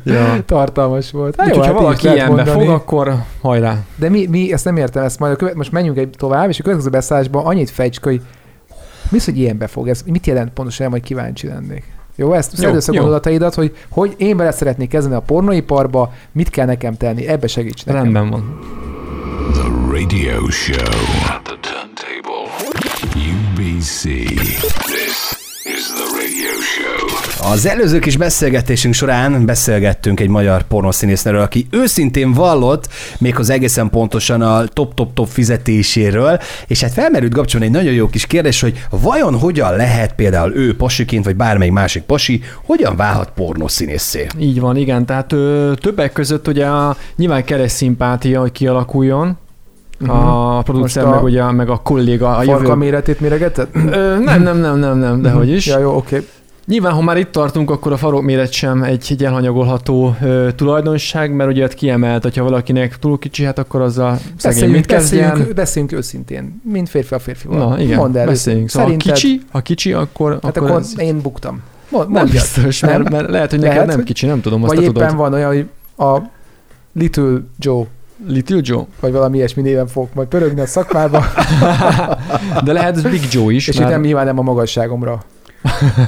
ja. 0.03 0.43
tartalmas 0.45 1.11
volt. 1.11 1.35
Hát 1.37 1.55
jó, 1.55 1.59
ha 1.59 1.65
hát 1.65 1.73
valaki 1.73 2.07
ilyenbe 2.07 2.43
mondani. 2.43 2.65
fog, 2.65 2.69
akkor 2.69 3.13
hajrá. 3.41 3.77
De 3.95 4.09
mi, 4.09 4.27
mi, 4.29 4.53
ezt 4.53 4.65
nem 4.65 4.77
értem, 4.77 5.03
ezt 5.03 5.19
majd 5.19 5.33
a 5.33 5.35
követ, 5.35 5.55
most 5.55 5.71
menjünk 5.71 5.97
egy 5.97 6.09
tovább, 6.17 6.49
és 6.49 6.59
a 6.59 6.63
következő 6.63 6.89
beszállásban 6.89 7.45
annyit 7.45 7.69
fejtsük, 7.69 8.03
hogy 8.03 8.21
mi 9.09 9.17
az, 9.17 9.25
hogy 9.25 9.37
ilyenbe 9.37 9.67
fog? 9.67 9.87
Ez 9.87 10.01
mit 10.05 10.27
jelent 10.27 10.49
pontosan, 10.49 10.89
hogy 10.89 11.01
kíváncsi 11.01 11.47
lennék. 11.47 11.96
Jó, 12.19 12.33
ezt 12.33 12.57
szedd 12.57 12.75
össze 12.75 12.91
gondolataidat, 12.91 13.53
hogy, 13.53 13.75
hogy 13.89 14.13
én 14.17 14.37
bele 14.37 14.51
szeretnék 14.51 14.89
kezdeni 14.89 15.15
a 15.15 15.19
pornóiparba, 15.19 16.13
mit 16.31 16.49
kell 16.49 16.65
nekem 16.65 16.97
tenni, 16.97 17.27
ebbe 17.27 17.47
segíts 17.47 17.85
nekem. 17.85 18.01
Rendben 18.01 18.29
van. 18.29 18.59
The 19.53 19.69
radio 19.91 20.49
show 20.49 20.93
at 21.35 21.43
the 21.43 21.57
turntable. 21.61 22.49
UBC. 23.13 24.01
This 24.85 25.36
Az 27.51 27.65
előző 27.65 27.99
kis 27.99 28.17
beszélgetésünk 28.17 28.93
során 28.93 29.45
beszélgettünk 29.45 30.19
egy 30.19 30.27
magyar 30.27 30.63
pornószínésznőről, 30.63 31.41
aki 31.41 31.67
őszintén 31.69 32.33
vallott, 32.33 32.87
méghozzá 33.17 33.53
egészen 33.53 33.89
pontosan 33.89 34.41
a 34.41 34.65
top-top-top 34.65 35.27
fizetéséről, 35.27 36.39
és 36.67 36.81
hát 36.81 36.91
felmerült 36.91 37.33
kapcsolatban 37.33 37.75
egy 37.75 37.83
nagyon 37.83 37.97
jó 37.99 38.07
kis 38.07 38.25
kérdés, 38.25 38.61
hogy 38.61 38.85
vajon 38.89 39.39
hogyan 39.39 39.75
lehet 39.75 40.15
például 40.15 40.55
ő 40.55 40.75
pasiként, 40.75 41.25
vagy 41.25 41.35
bármelyik 41.35 41.73
másik 41.73 42.03
pasi, 42.03 42.41
hogyan 42.65 42.95
válhat 42.95 43.31
pornószínészé? 43.35 44.27
Így 44.39 44.59
van, 44.59 44.77
igen. 44.77 45.05
Tehát 45.05 45.31
ö, 45.33 45.73
többek 45.75 46.13
között 46.13 46.47
ugye 46.47 46.65
a, 46.65 46.97
nyilván 47.15 47.43
keres 47.43 47.71
szimpátia, 47.71 48.39
hogy 48.39 48.51
kialakuljon. 48.51 49.37
A 50.05 50.61
producer, 50.61 51.03
Most 51.03 51.15
a- 51.15 51.15
meg, 51.15 51.23
ugye, 51.23 51.51
meg 51.51 51.69
a 51.69 51.77
kolléga, 51.77 52.29
a 52.29 52.43
Farka 52.43 52.61
jövő... 52.61 52.73
méretét 52.73 53.19
méregeted? 53.19 53.67
Ö, 53.73 54.17
nem, 54.17 54.41
nem, 54.41 54.57
nem, 54.57 54.79
nem, 54.79 54.97
nem, 54.97 55.21
de 55.21 55.29
hogy 55.31 55.49
is. 55.49 55.65
Ja, 55.67 55.79
jó, 55.79 55.95
oké. 55.95 56.15
Okay. 56.15 56.27
Nyilván, 56.65 56.93
ha 56.93 57.01
már 57.01 57.17
itt 57.17 57.31
tartunk, 57.31 57.71
akkor 57.71 57.91
a 57.91 57.97
farok 57.97 58.21
méret 58.21 58.51
sem 58.51 58.83
egy, 58.83 59.07
egy 59.09 59.23
elhanyagolható 59.23 60.15
ö, 60.21 60.47
tulajdonság, 60.55 61.31
mert 61.33 61.49
ugye 61.49 61.67
kiemelt, 61.67 62.23
hogyha 62.23 62.43
valakinek 62.43 62.99
túl 62.99 63.19
kicsi, 63.19 63.43
hát 63.43 63.59
akkor 63.59 63.81
azzal 63.81 64.15
szegény 64.15 64.33
Beszéljünk, 64.41 64.75
mit 64.75 64.85
kezdjen. 64.85 65.27
beszéljünk, 65.29 65.55
beszéljünk 65.55 65.93
őszintén, 65.93 66.61
mint 66.71 66.89
férfi 66.89 67.13
a 67.13 67.19
férfival. 67.19 67.69
Na 67.69 67.79
igen, 67.79 67.97
Mondd 67.97 68.17
el, 68.17 68.25
beszéljünk. 68.25 68.69
Szóval 68.69 68.87
Szerinted, 68.87 69.13
kicsi, 69.13 69.41
ha 69.51 69.61
kicsi, 69.61 69.93
akkor, 69.93 70.31
hát 70.31 70.57
akkor, 70.57 70.69
akkor 70.69 70.81
ez 70.81 70.93
én 70.99 71.21
buktam. 71.21 71.61
Mond, 71.89 72.03
nem 72.03 72.13
mondjad. 72.13 72.41
biztos, 72.43 72.79
mert, 72.79 73.09
mert 73.09 73.29
lehet, 73.29 73.49
hogy 73.49 73.59
neked 73.59 73.75
Lehet, 73.75 73.95
nem 73.95 74.03
kicsi, 74.03 74.25
nem 74.25 74.41
tudom, 74.41 74.63
azt 74.63 74.73
Vagy 74.73 74.83
éppen 74.83 74.93
tudod. 74.93 75.15
van 75.15 75.33
olyan, 75.33 75.47
hogy 75.47 75.67
a 76.07 76.21
Little 76.93 77.41
Joe, 77.59 77.83
Little 78.25 78.59
Joe. 78.61 78.85
vagy 78.99 79.11
valami 79.11 79.37
ilyesmi 79.37 79.61
néven 79.61 79.87
fog 79.87 80.07
majd 80.13 80.27
pörögni 80.27 80.61
a 80.61 80.65
szakmába, 80.65 81.23
De 82.63 82.73
lehet 82.73 82.95
ez 82.95 83.01
Big 83.01 83.21
Joe 83.31 83.53
is, 83.53 83.67
és 83.67 83.73
itt 83.73 83.79
mert 83.79 83.91
nem 83.91 84.01
nyilván 84.01 84.25
nem 84.25 84.39
a 84.39 84.41
magasságomra. 84.41 85.23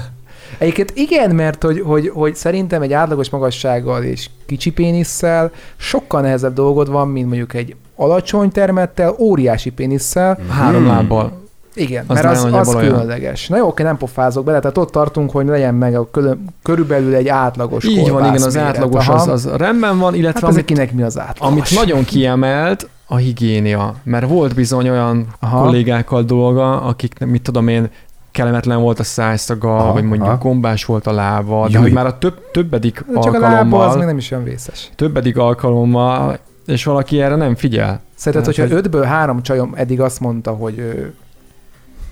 Egyébként 0.57 0.91
igen, 0.95 1.35
mert 1.35 1.63
hogy, 1.63 1.79
hogy, 1.79 2.11
hogy 2.13 2.35
szerintem 2.35 2.81
egy 2.81 2.93
átlagos 2.93 3.29
magassággal 3.29 4.03
és 4.03 4.29
kicsi 4.45 4.71
pénisszel 4.71 5.51
sokkal 5.77 6.21
nehezebb 6.21 6.53
dolgod 6.53 6.89
van, 6.89 7.07
mint 7.07 7.27
mondjuk 7.27 7.53
egy 7.53 7.75
alacsony 7.95 8.49
termettel, 8.49 9.15
óriási 9.17 9.69
pénisszel. 9.69 10.39
három 10.49 10.81
Hmm. 10.81 10.91
lábbal. 10.91 11.41
Igen, 11.79 12.03
Az 12.07 12.15
mert 12.21 12.27
az, 12.37 12.43
az 12.53 12.75
különleges. 12.75 13.47
Na 13.47 13.57
jó, 13.57 13.67
oké, 13.67 13.83
nem 13.83 13.97
pofázok 13.97 14.45
bele, 14.45 14.59
tehát 14.59 14.77
ott 14.77 14.91
tartunk, 14.91 15.31
hogy 15.31 15.45
legyen 15.45 15.75
meg 15.75 15.95
a 15.95 16.09
külön, 16.11 16.45
körülbelül 16.63 17.13
egy 17.15 17.27
átlagos 17.27 17.85
Így 17.85 18.09
van, 18.09 18.25
igen, 18.25 18.41
az 18.43 18.53
méret. 18.53 18.69
átlagos 18.69 19.07
Aha. 19.07 19.19
az, 19.19 19.27
az 19.27 19.49
rendben 19.57 19.97
van, 19.99 20.13
illetve 20.15 20.39
Hát 20.45 20.51
amit, 20.55 20.65
kinek 20.65 20.91
mi 20.93 21.01
az 21.01 21.19
átlagos? 21.19 21.51
amit 21.53 21.75
nagyon 21.75 22.03
kiemelt, 22.05 22.89
a 23.07 23.15
higiénia. 23.15 23.95
Mert 24.03 24.27
volt 24.27 24.55
bizony 24.55 24.89
olyan 24.89 25.27
Aha. 25.39 25.61
kollégákkal 25.61 26.23
dolga, 26.23 26.81
akik, 26.81 27.25
mit 27.25 27.41
tudom 27.41 27.67
én, 27.67 27.89
kellemetlen 28.31 28.81
volt 28.81 28.99
a 28.99 29.03
szájszaga, 29.03 29.77
Aha, 29.77 29.93
vagy 29.93 30.03
mondjuk 30.03 30.27
aha. 30.29 30.37
gombás 30.37 30.85
volt 30.85 31.07
a 31.07 31.11
lába, 31.11 31.65
de 31.67 31.71
Júj. 31.73 31.81
hogy 31.81 31.91
már 31.91 32.05
a 32.05 32.17
több, 32.17 32.51
többedik 32.51 33.05
De 33.13 33.19
csak 33.19 33.33
a 33.33 33.39
lába 33.39 33.49
az 33.49 33.55
alkalommal, 33.61 33.97
még 33.97 34.05
nem 34.05 34.17
is 34.17 34.31
olyan 34.31 34.43
vészes. 34.43 34.89
többedik 34.95 35.37
alkalommal, 35.37 36.37
és 36.65 36.83
valaki 36.83 37.21
erre 37.21 37.35
nem 37.35 37.55
figyel. 37.55 38.01
Szerinted, 38.15 38.53
Tehát, 38.53 38.69
hogyha 38.69 38.81
ötből 38.83 39.03
három 39.03 39.41
csajom 39.41 39.73
eddig 39.75 40.01
azt 40.01 40.19
mondta, 40.19 40.51
hogy 40.51 41.03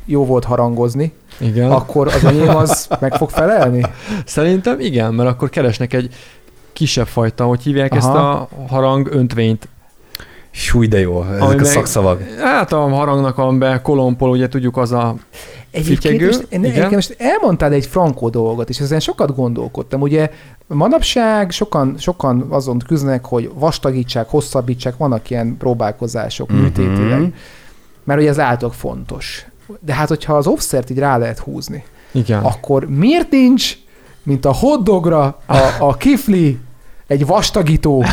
jó 0.10 0.26
volt 0.26 0.44
harangozni, 0.44 1.12
Igen. 1.40 1.72
akkor 1.72 2.08
az 2.08 2.26
enyém 2.26 2.56
az 2.56 2.88
meg 3.00 3.14
fog 3.16 3.30
felelni? 3.30 3.82
Szerintem 4.26 4.80
igen, 4.80 5.14
mert 5.14 5.30
akkor 5.30 5.50
keresnek 5.50 5.94
egy 5.94 6.14
kisebb 6.74 7.08
fajta, 7.08 7.46
hogy 7.46 7.62
hívják 7.62 7.92
Aha. 7.92 8.00
ezt 8.00 8.10
a 8.18 8.48
harang 8.70 9.08
öntvényt. 9.12 9.68
Húj, 10.72 10.88
de 10.88 11.00
jó, 11.00 11.24
ezek 11.24 11.42
Ami 11.42 11.54
a 11.54 11.56
meg- 11.56 11.66
szakszavak. 11.66 12.22
Hát 12.40 12.74
a 12.74 12.88
harangnak 12.90 13.36
van 13.36 13.60
be 13.60 13.82
kolompol, 13.82 14.30
ugye 14.30 14.48
tudjuk 14.48 14.78
az 14.78 14.92
a 14.92 15.16
Egyébként 15.72 16.22
most, 16.26 16.46
én, 16.50 16.64
egyébként 16.64 16.92
most 16.92 17.16
elmondtál 17.18 17.72
egy 17.72 17.86
frankó 17.86 18.30
dolgot, 18.30 18.70
és 18.70 18.80
ezen 18.80 19.00
sokat 19.00 19.36
gondolkodtam. 19.36 20.02
Ugye 20.02 20.30
manapság 20.68 21.52
sokan, 21.52 21.96
sokan 22.00 22.46
azon 22.50 22.80
küzdenek, 22.88 23.26
hogy 23.26 23.52
vastagítsák, 23.54 24.30
hosszabbítsák, 24.30 24.98
vannak 24.98 25.30
ilyen 25.30 25.58
próbálkozások 25.58 26.50
Mhm. 26.52 26.60
műtétileg, 26.60 27.34
mert 28.04 28.20
ugye 28.20 28.30
ez 28.30 28.40
által 28.40 28.72
fontos. 28.72 29.46
De 29.80 29.94
hát, 29.94 30.08
hogyha 30.08 30.34
az 30.34 30.48
offszert 30.48 30.90
így 30.90 30.98
rá 31.00 31.18
lehet 31.18 31.40
húzni, 31.40 31.84
igen. 32.12 32.44
akkor 32.44 32.88
miért 32.90 33.32
nincs, 33.32 33.78
mint 34.24 34.46
a 34.46 34.54
hotdogra 34.54 35.24
a, 35.46 35.58
a 35.80 35.98
kifli, 35.98 36.60
egy 37.08 37.26
vastagító, 37.26 38.06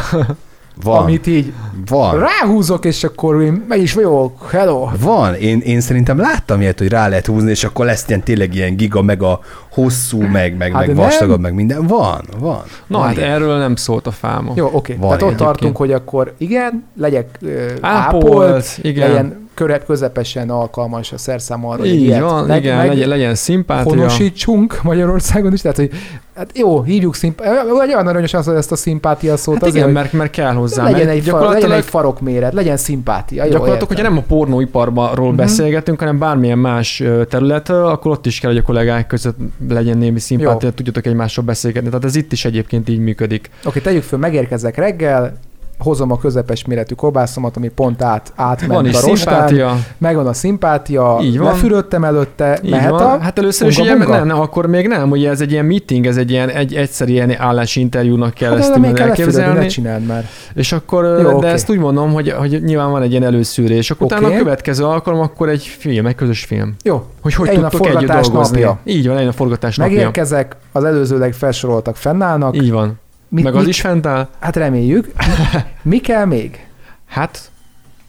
Van, 0.82 1.02
amit 1.02 1.26
így 1.26 1.52
van. 1.86 2.18
ráhúzok, 2.18 2.84
és 2.84 3.04
akkor 3.04 3.42
én 3.42 3.64
meg 3.68 3.80
is 3.80 3.92
vagyok, 3.94 4.50
hello. 4.50 4.88
Van, 5.00 5.34
én, 5.34 5.60
én 5.60 5.80
szerintem 5.80 6.18
láttam 6.18 6.60
ilyet, 6.60 6.78
hogy 6.78 6.88
rá 6.88 7.08
lehet 7.08 7.26
húzni, 7.26 7.50
és 7.50 7.64
akkor 7.64 7.84
lesz 7.84 8.04
ilyen 8.08 8.22
tényleg 8.22 8.54
ilyen 8.54 8.76
giga, 8.76 9.02
meg 9.02 9.22
a 9.22 9.40
hosszú, 9.72 10.20
meg, 10.22 10.56
meg, 10.56 10.72
Hát 10.72 10.86
meg 10.86 10.96
vastagabb, 10.96 11.40
meg 11.40 11.54
minden. 11.54 11.86
Van, 11.86 12.24
van. 12.38 12.62
Na 12.86 12.98
van 12.98 13.06
hát 13.06 13.16
ilyen. 13.16 13.30
erről 13.30 13.58
nem 13.58 13.76
szólt 13.76 14.06
a 14.06 14.10
fáma. 14.10 14.52
Jó, 14.56 14.70
oké. 14.72 14.94
Van 14.94 15.08
Tehát 15.18 15.22
ott 15.22 15.36
tartunk, 15.36 15.76
hogy 15.76 15.92
akkor 15.92 16.34
igen, 16.38 16.84
legyek 16.96 17.38
ö, 17.40 17.70
Ápolt, 17.80 18.24
ápolt, 18.24 18.78
igen. 18.82 19.08
legyen 19.08 19.43
köre, 19.54 19.78
közepesen 19.78 20.50
alkalmas 20.50 21.12
a 21.12 21.18
szerszám 21.18 21.66
arra, 21.66 21.78
hogy 21.78 21.88
Így 21.88 22.00
ilyet 22.02 22.20
van, 22.20 22.44
meg- 22.44 22.62
igen, 22.62 22.76
meg- 22.76 22.88
legyen, 22.88 23.08
legyen 23.08 23.34
szimpátia. 23.34 23.90
honosítsunk 23.92 24.82
Magyarországon 24.82 25.52
is, 25.52 25.60
tehát 25.60 25.76
hogy 25.76 25.90
hát 26.36 26.58
jó, 26.58 26.82
hívjuk 26.82 27.14
szimpátia, 27.14 27.64
olyan 27.72 28.06
aranyos 28.06 28.34
az, 28.34 28.46
hogy 28.46 28.54
ezt 28.54 28.72
a 28.72 28.76
szimpátia 28.76 29.36
szót 29.36 29.54
Hát 29.54 29.62
azért, 29.62 29.76
igen, 29.76 29.90
mert, 29.90 30.12
mert 30.12 30.30
kell 30.30 30.52
hozzá. 30.52 30.82
legyen, 30.90 31.08
egy 31.08 31.24
far, 31.28 31.52
legyen 31.52 31.72
egy 31.72 31.84
farokméret, 31.84 32.52
legyen 32.52 32.76
szimpátia. 32.76 33.44
Jó, 33.44 33.50
Gyakorlatilag, 33.50 33.88
hogyha 33.88 34.02
nem 34.02 34.16
a 34.16 34.22
pornóiparról 34.28 35.28
Mhm. 35.28 35.36
beszélgetünk, 35.36 35.98
hanem 35.98 36.18
bármilyen 36.18 36.58
más 36.58 37.02
területről, 37.28 37.86
akkor 37.86 38.10
ott 38.10 38.26
is 38.26 38.40
kell, 38.40 38.50
hogy 38.50 38.58
a 38.58 38.62
kollégák 38.62 39.06
között 39.06 39.36
legyen 39.68 39.98
némi 39.98 40.18
szimpátia, 40.20 40.70
tudjatok 40.72 41.06
egymással 41.06 41.44
beszélgetni. 41.44 41.88
Tehát 41.88 42.04
ez 42.04 42.16
itt 42.16 42.32
is 42.32 42.44
egyébként 42.44 42.88
így 42.88 42.98
működik. 42.98 43.50
Oké, 43.64 43.80
tegyük 43.80 44.02
föl, 44.02 44.18
megérkezek 44.18 44.76
reggel, 44.76 45.36
hozom 45.78 46.10
a 46.10 46.18
közepes 46.18 46.64
méretű 46.64 46.94
kobászomat, 46.94 47.56
ami 47.56 47.68
pont 47.68 48.02
át, 48.02 48.32
átment 48.34 48.72
Van 48.72 48.86
is 48.86 48.94
a 49.02 49.06
rostán, 49.06 49.16
szimpátia, 49.48 49.76
megvan 49.98 50.26
a 50.26 50.32
szimpátia, 50.32 51.18
Így 51.22 51.38
van. 51.38 51.46
lefürödtem 51.46 52.04
előtte, 52.04 52.58
így 52.64 52.70
mehet 52.70 52.90
van. 52.90 53.02
a... 53.02 53.18
Hát 53.18 53.38
először 53.38 53.68
is 53.68 53.76
bunga-bunga? 53.76 54.16
nem, 54.16 54.26
nem, 54.26 54.40
akkor 54.40 54.66
még 54.66 54.86
nem, 54.88 55.10
ugye 55.10 55.30
ez 55.30 55.40
egy 55.40 55.52
ilyen 55.52 55.64
meeting, 55.64 56.06
ez 56.06 56.16
egy 56.16 56.30
ilyen 56.30 56.48
egy 56.48 56.74
egyszerű 56.74 57.12
ilyen 57.12 57.40
állásinterjúnak 57.40 58.34
kell 58.34 58.50
Hát 58.50 58.58
ezt 58.58 58.72
kell 58.72 58.80
lefürödni, 58.80 59.02
ne 59.02 59.08
elképzelni. 59.08 59.66
csináld 59.66 60.06
már. 60.06 60.28
És 60.54 60.72
akkor, 60.72 61.04
Jó, 61.04 61.28
de 61.28 61.34
oké. 61.34 61.46
ezt 61.46 61.70
úgy 61.70 61.78
mondom, 61.78 62.12
hogy, 62.12 62.30
hogy 62.30 62.62
nyilván 62.62 62.90
van 62.90 63.02
egy 63.02 63.10
ilyen 63.10 63.22
előszűrés, 63.24 63.90
akkor 63.90 64.06
Oké. 64.06 64.14
utána 64.14 64.34
a 64.34 64.38
következő 64.38 64.84
alkalom, 64.84 65.20
akkor 65.20 65.48
egy 65.48 65.62
film, 65.78 66.06
egy 66.06 66.14
közös 66.14 66.44
film. 66.44 66.74
Jó, 66.82 67.04
Hogy 67.22 67.34
hogy 67.34 67.48
Eljön 67.48 67.68
tudtok 67.68 67.86
együtt 67.88 68.10
dolgozni. 68.10 68.60
napja. 68.60 68.78
Így 68.84 69.06
van, 69.06 69.14
eljön 69.16 69.30
a 69.30 69.34
forgatás 69.34 69.76
napja. 69.76 69.94
megérkezek, 69.94 70.56
az 70.72 70.84
előzőleg 70.84 71.32
felsoroltak 71.32 71.96
fennállnak. 71.96 72.56
Így 72.56 72.70
van. 72.72 73.02
Mit, 73.34 73.44
Meg 73.44 73.54
az 73.54 73.60
mit- 73.60 73.68
is 73.68 73.80
fent 73.80 74.06
áll. 74.06 74.28
Hát 74.38 74.56
reméljük. 74.56 75.12
Mi 75.82 75.98
kell 75.98 76.24
még? 76.24 76.66
Hát, 77.08 77.50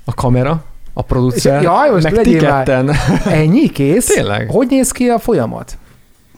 a 0.06 0.14
kamera, 0.14 0.64
a 0.94 1.02
producer, 1.02 1.62
Jaj, 1.62 1.90
most 1.90 2.04
meg 2.04 2.22
ti 2.22 2.36
ketten. 2.36 2.92
Ennyi, 3.42 3.68
kész? 3.68 4.06
Tényleg? 4.06 4.50
Hogy 4.50 4.68
néz 4.70 4.92
ki 4.92 5.08
a 5.08 5.20
folyamat? 5.20 5.78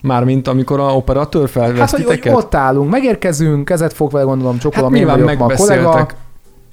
Mármint 0.00 0.48
amikor 0.48 0.80
a 0.80 0.94
operatőr 0.96 1.48
felvesz 1.48 1.78
Hát, 1.78 1.90
hogy, 1.90 2.20
hogy 2.22 2.32
ott 2.32 2.54
állunk, 2.54 2.90
megérkezünk, 2.90 3.64
kezet 3.64 3.92
fogva, 3.92 4.24
gondolom, 4.24 4.58
csokolom, 4.58 4.92
hát 4.92 5.00
én 5.00 5.06
vagyok 5.06 5.38
ma 5.38 5.44
a 5.44 5.54
kollega. 5.54 6.06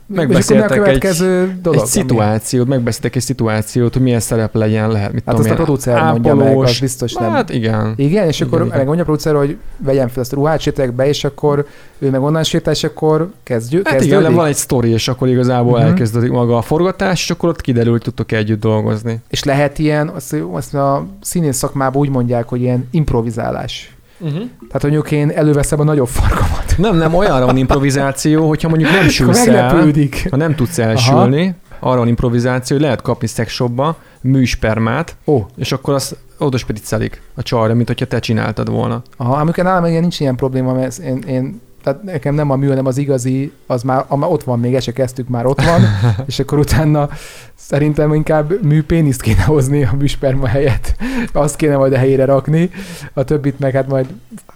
Megbeszéltek, 0.08 0.65
a 0.65 0.70
megbeszéltek 0.70 0.78
egy, 0.78 1.00
következő 1.00 1.58
dolog? 1.62 1.80
egy 1.82 1.86
szituációt, 1.86 2.68
megbeszéltek 2.68 3.15
egy 3.15 3.22
szituációt, 3.22 3.94
hogy 3.94 4.02
milyen 4.02 4.20
szerep 4.20 4.56
legyen, 4.56 4.91
lehet, 4.91 5.13
mit 5.13 5.24
Hát 5.26 5.36
tudom 5.36 5.52
azt 5.52 5.60
a 5.60 5.63
producer 5.63 6.04
mondja 6.04 6.36
meg, 6.36 6.48
ápolós. 6.48 6.70
az 6.70 6.80
biztos 6.80 7.13
nem. 7.13 7.32
Hát 7.32 7.50
igen. 7.50 7.94
Igen, 7.96 8.28
és 8.28 8.41
akkor 8.41 8.54
Igen, 8.54 8.65
igen. 8.65 8.78
megmondja 8.78 9.04
a 9.04 9.06
producer, 9.06 9.36
hogy 9.36 9.58
vegyem 9.78 10.08
fel 10.08 10.22
ezt 10.22 10.32
a 10.34 10.36
ruhát, 10.36 10.60
sétálják 10.60 10.96
be, 10.96 11.08
és 11.08 11.24
akkor 11.24 11.68
ő 12.00 12.10
meg 12.10 12.22
onnan 12.22 12.44
sétál, 12.44 12.74
és 12.74 12.84
akkor 12.84 13.32
kezdjük, 13.44 13.88
Hát 13.88 13.98
kezdődik. 13.98 14.20
igen, 14.20 14.34
van 14.34 14.48
egy 14.48 14.56
sztori, 14.56 14.89
és 14.89 15.08
akkor 15.08 15.28
igazából 15.28 15.72
uh-huh. 15.72 15.88
elkezdődik 15.88 16.32
maga 16.32 16.58
a 16.58 16.62
forgatás, 16.62 17.22
és 17.24 17.30
akkor 17.30 17.50
ott 17.50 17.62
kiderül, 17.62 17.91
hogy 17.91 18.02
tudtok 18.02 18.32
együtt 18.32 18.60
dolgozni. 18.60 19.20
És 19.30 19.44
lehet 19.44 19.80
ilyen, 19.80 20.08
azt, 20.08 20.36
azt 20.52 20.74
a 20.74 21.06
színész 21.22 21.58
szakmában 21.58 22.02
úgy 22.02 22.10
mondják, 22.10 22.48
hogy 22.48 22.62
ilyen 22.62 22.88
improvizálás. 22.91 23.94
Uh-huh. 24.19 24.39
Tehát 24.67 24.82
mondjuk 24.82 25.12
én 25.12 25.30
előveszem 25.30 25.80
a 25.80 25.84
nagyobb 25.84 26.08
farkamat. 26.08 26.73
Nem, 26.78 26.97
nem, 26.97 27.13
olyanra 27.13 27.45
van 27.45 27.58
improvizáció, 27.58 28.47
hogyha 28.47 28.69
mondjuk 28.69 28.91
nem 28.91 29.08
sülsz 29.10 29.47
el, 29.47 29.93
ha 30.30 30.36
nem 30.36 30.56
tudsz 30.56 30.78
elsülni, 30.78 31.56
arra 31.80 31.97
van 31.97 32.08
improvizáció, 32.08 32.75
hogy 32.75 32.86
lehet 32.86 33.01
kapni 33.01 33.28
szexshopba 33.28 33.97
műspermát, 34.21 35.15
Ó, 35.25 35.45
és 35.58 35.71
akkor 35.71 35.93
azt 35.93 36.17
oda 36.38 36.58
spriccelik 36.58 37.21
a 37.36 37.41
csajra, 37.43 37.73
mint 37.73 37.88
hogyha 37.88 38.06
te 38.06 38.19
csináltad 38.19 38.69
volna. 38.69 39.01
aha, 39.17 39.36
amikor 39.36 39.63
nálam 39.63 39.86
ilyen 39.86 40.01
nincs 40.01 40.19
ilyen 40.19 40.36
probléma, 40.36 40.73
mert 40.73 40.97
én, 40.97 41.23
én 41.28 41.62
tehát 41.86 42.04
nekem 42.04 42.36
nem 42.36 42.52
a 42.52 42.56
mű, 42.56 42.67
hanem 42.67 42.86
az 42.86 42.98
igazi, 42.98 43.52
az 43.67 43.84
már, 43.84 44.06
a, 44.08 44.17
már 44.17 44.30
ott 44.30 44.43
van 44.43 44.60
még, 44.60 44.76
ezt 44.76 44.86
se 44.86 44.91
kezdtük, 44.91 45.28
már 45.28 45.45
ott 45.45 45.62
van, 45.62 45.82
és 46.28 46.39
akkor 46.39 46.58
utána 46.58 47.10
szerintem 47.56 48.13
inkább 48.13 48.63
műpéniszt 48.63 49.21
kéne 49.21 49.43
hozni 49.43 49.84
a 49.84 49.93
műsperma 50.00 50.48
helyett. 50.48 50.95
Azt 51.34 51.56
kéne 51.56 51.78
majd 51.78 51.93
a 51.93 51.98
helyére 51.98 52.26
rakni, 52.26 52.69
a 53.13 53.24
többit 53.24 53.60
meg 53.60 53.74
hát 53.74 53.88
majd 53.88 54.06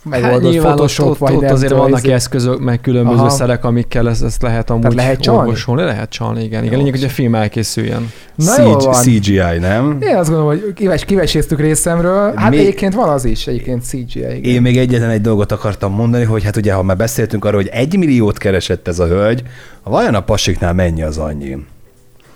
megoldod 0.03 0.51
nyilván 0.51 0.73
Photoshop, 0.73 1.09
ott, 1.09 1.17
vagy 1.17 1.35
ott 1.35 1.41
nem 1.41 1.53
azért 1.53 1.71
tudom, 1.71 1.83
vannak 1.83 2.03
izé. 2.03 2.11
eszközök, 2.13 2.59
meg 2.59 2.81
különböző 2.81 3.19
Aha. 3.19 3.29
szerek, 3.29 3.63
amikkel 3.63 4.09
ezt, 4.09 4.23
ezt 4.23 4.41
lehet 4.41 4.69
amúgy 4.69 4.93
lehet 4.93 5.21
csalni? 5.21 5.39
orvosolni. 5.39 5.83
Lehet 5.83 6.09
csalni, 6.09 6.43
igen. 6.43 6.63
igen. 6.63 6.77
Lényeg, 6.77 6.93
hogy 6.93 7.03
a 7.03 7.09
film 7.09 7.35
elkészüljen. 7.35 8.11
Na 8.45 8.73
van. 8.79 8.93
CGI, 8.93 9.57
nem? 9.59 9.97
Én 10.01 10.15
azt 10.15 10.29
gondolom, 10.29 10.47
hogy 10.47 10.73
kives, 10.73 11.05
kiveséztük 11.05 11.59
részemről. 11.59 12.33
Hát 12.35 12.49
Még- 12.49 12.59
egyébként 12.59 12.93
van 12.93 13.09
az 13.09 13.25
is, 13.25 13.47
egyébként 13.47 13.83
CGI. 13.83 14.19
Igen. 14.19 14.43
Én 14.43 14.61
még 14.61 14.77
egyetlen 14.77 15.09
egy 15.09 15.21
dolgot 15.21 15.51
akartam 15.51 15.93
mondani, 15.93 16.23
hogy 16.23 16.43
hát 16.43 16.55
ugye, 16.55 16.73
ha 16.73 16.83
már 16.83 16.97
beszéltünk 16.97 17.45
arról, 17.45 17.61
hogy 17.61 17.69
egy 17.73 17.97
milliót 17.97 18.37
keresett 18.37 18.87
ez 18.87 18.99
a 18.99 19.05
hölgy, 19.07 19.43
vajon 19.83 20.15
a 20.15 20.21
pasiknál 20.21 20.73
mennyi 20.73 21.03
az 21.03 21.17
annyi? 21.17 21.57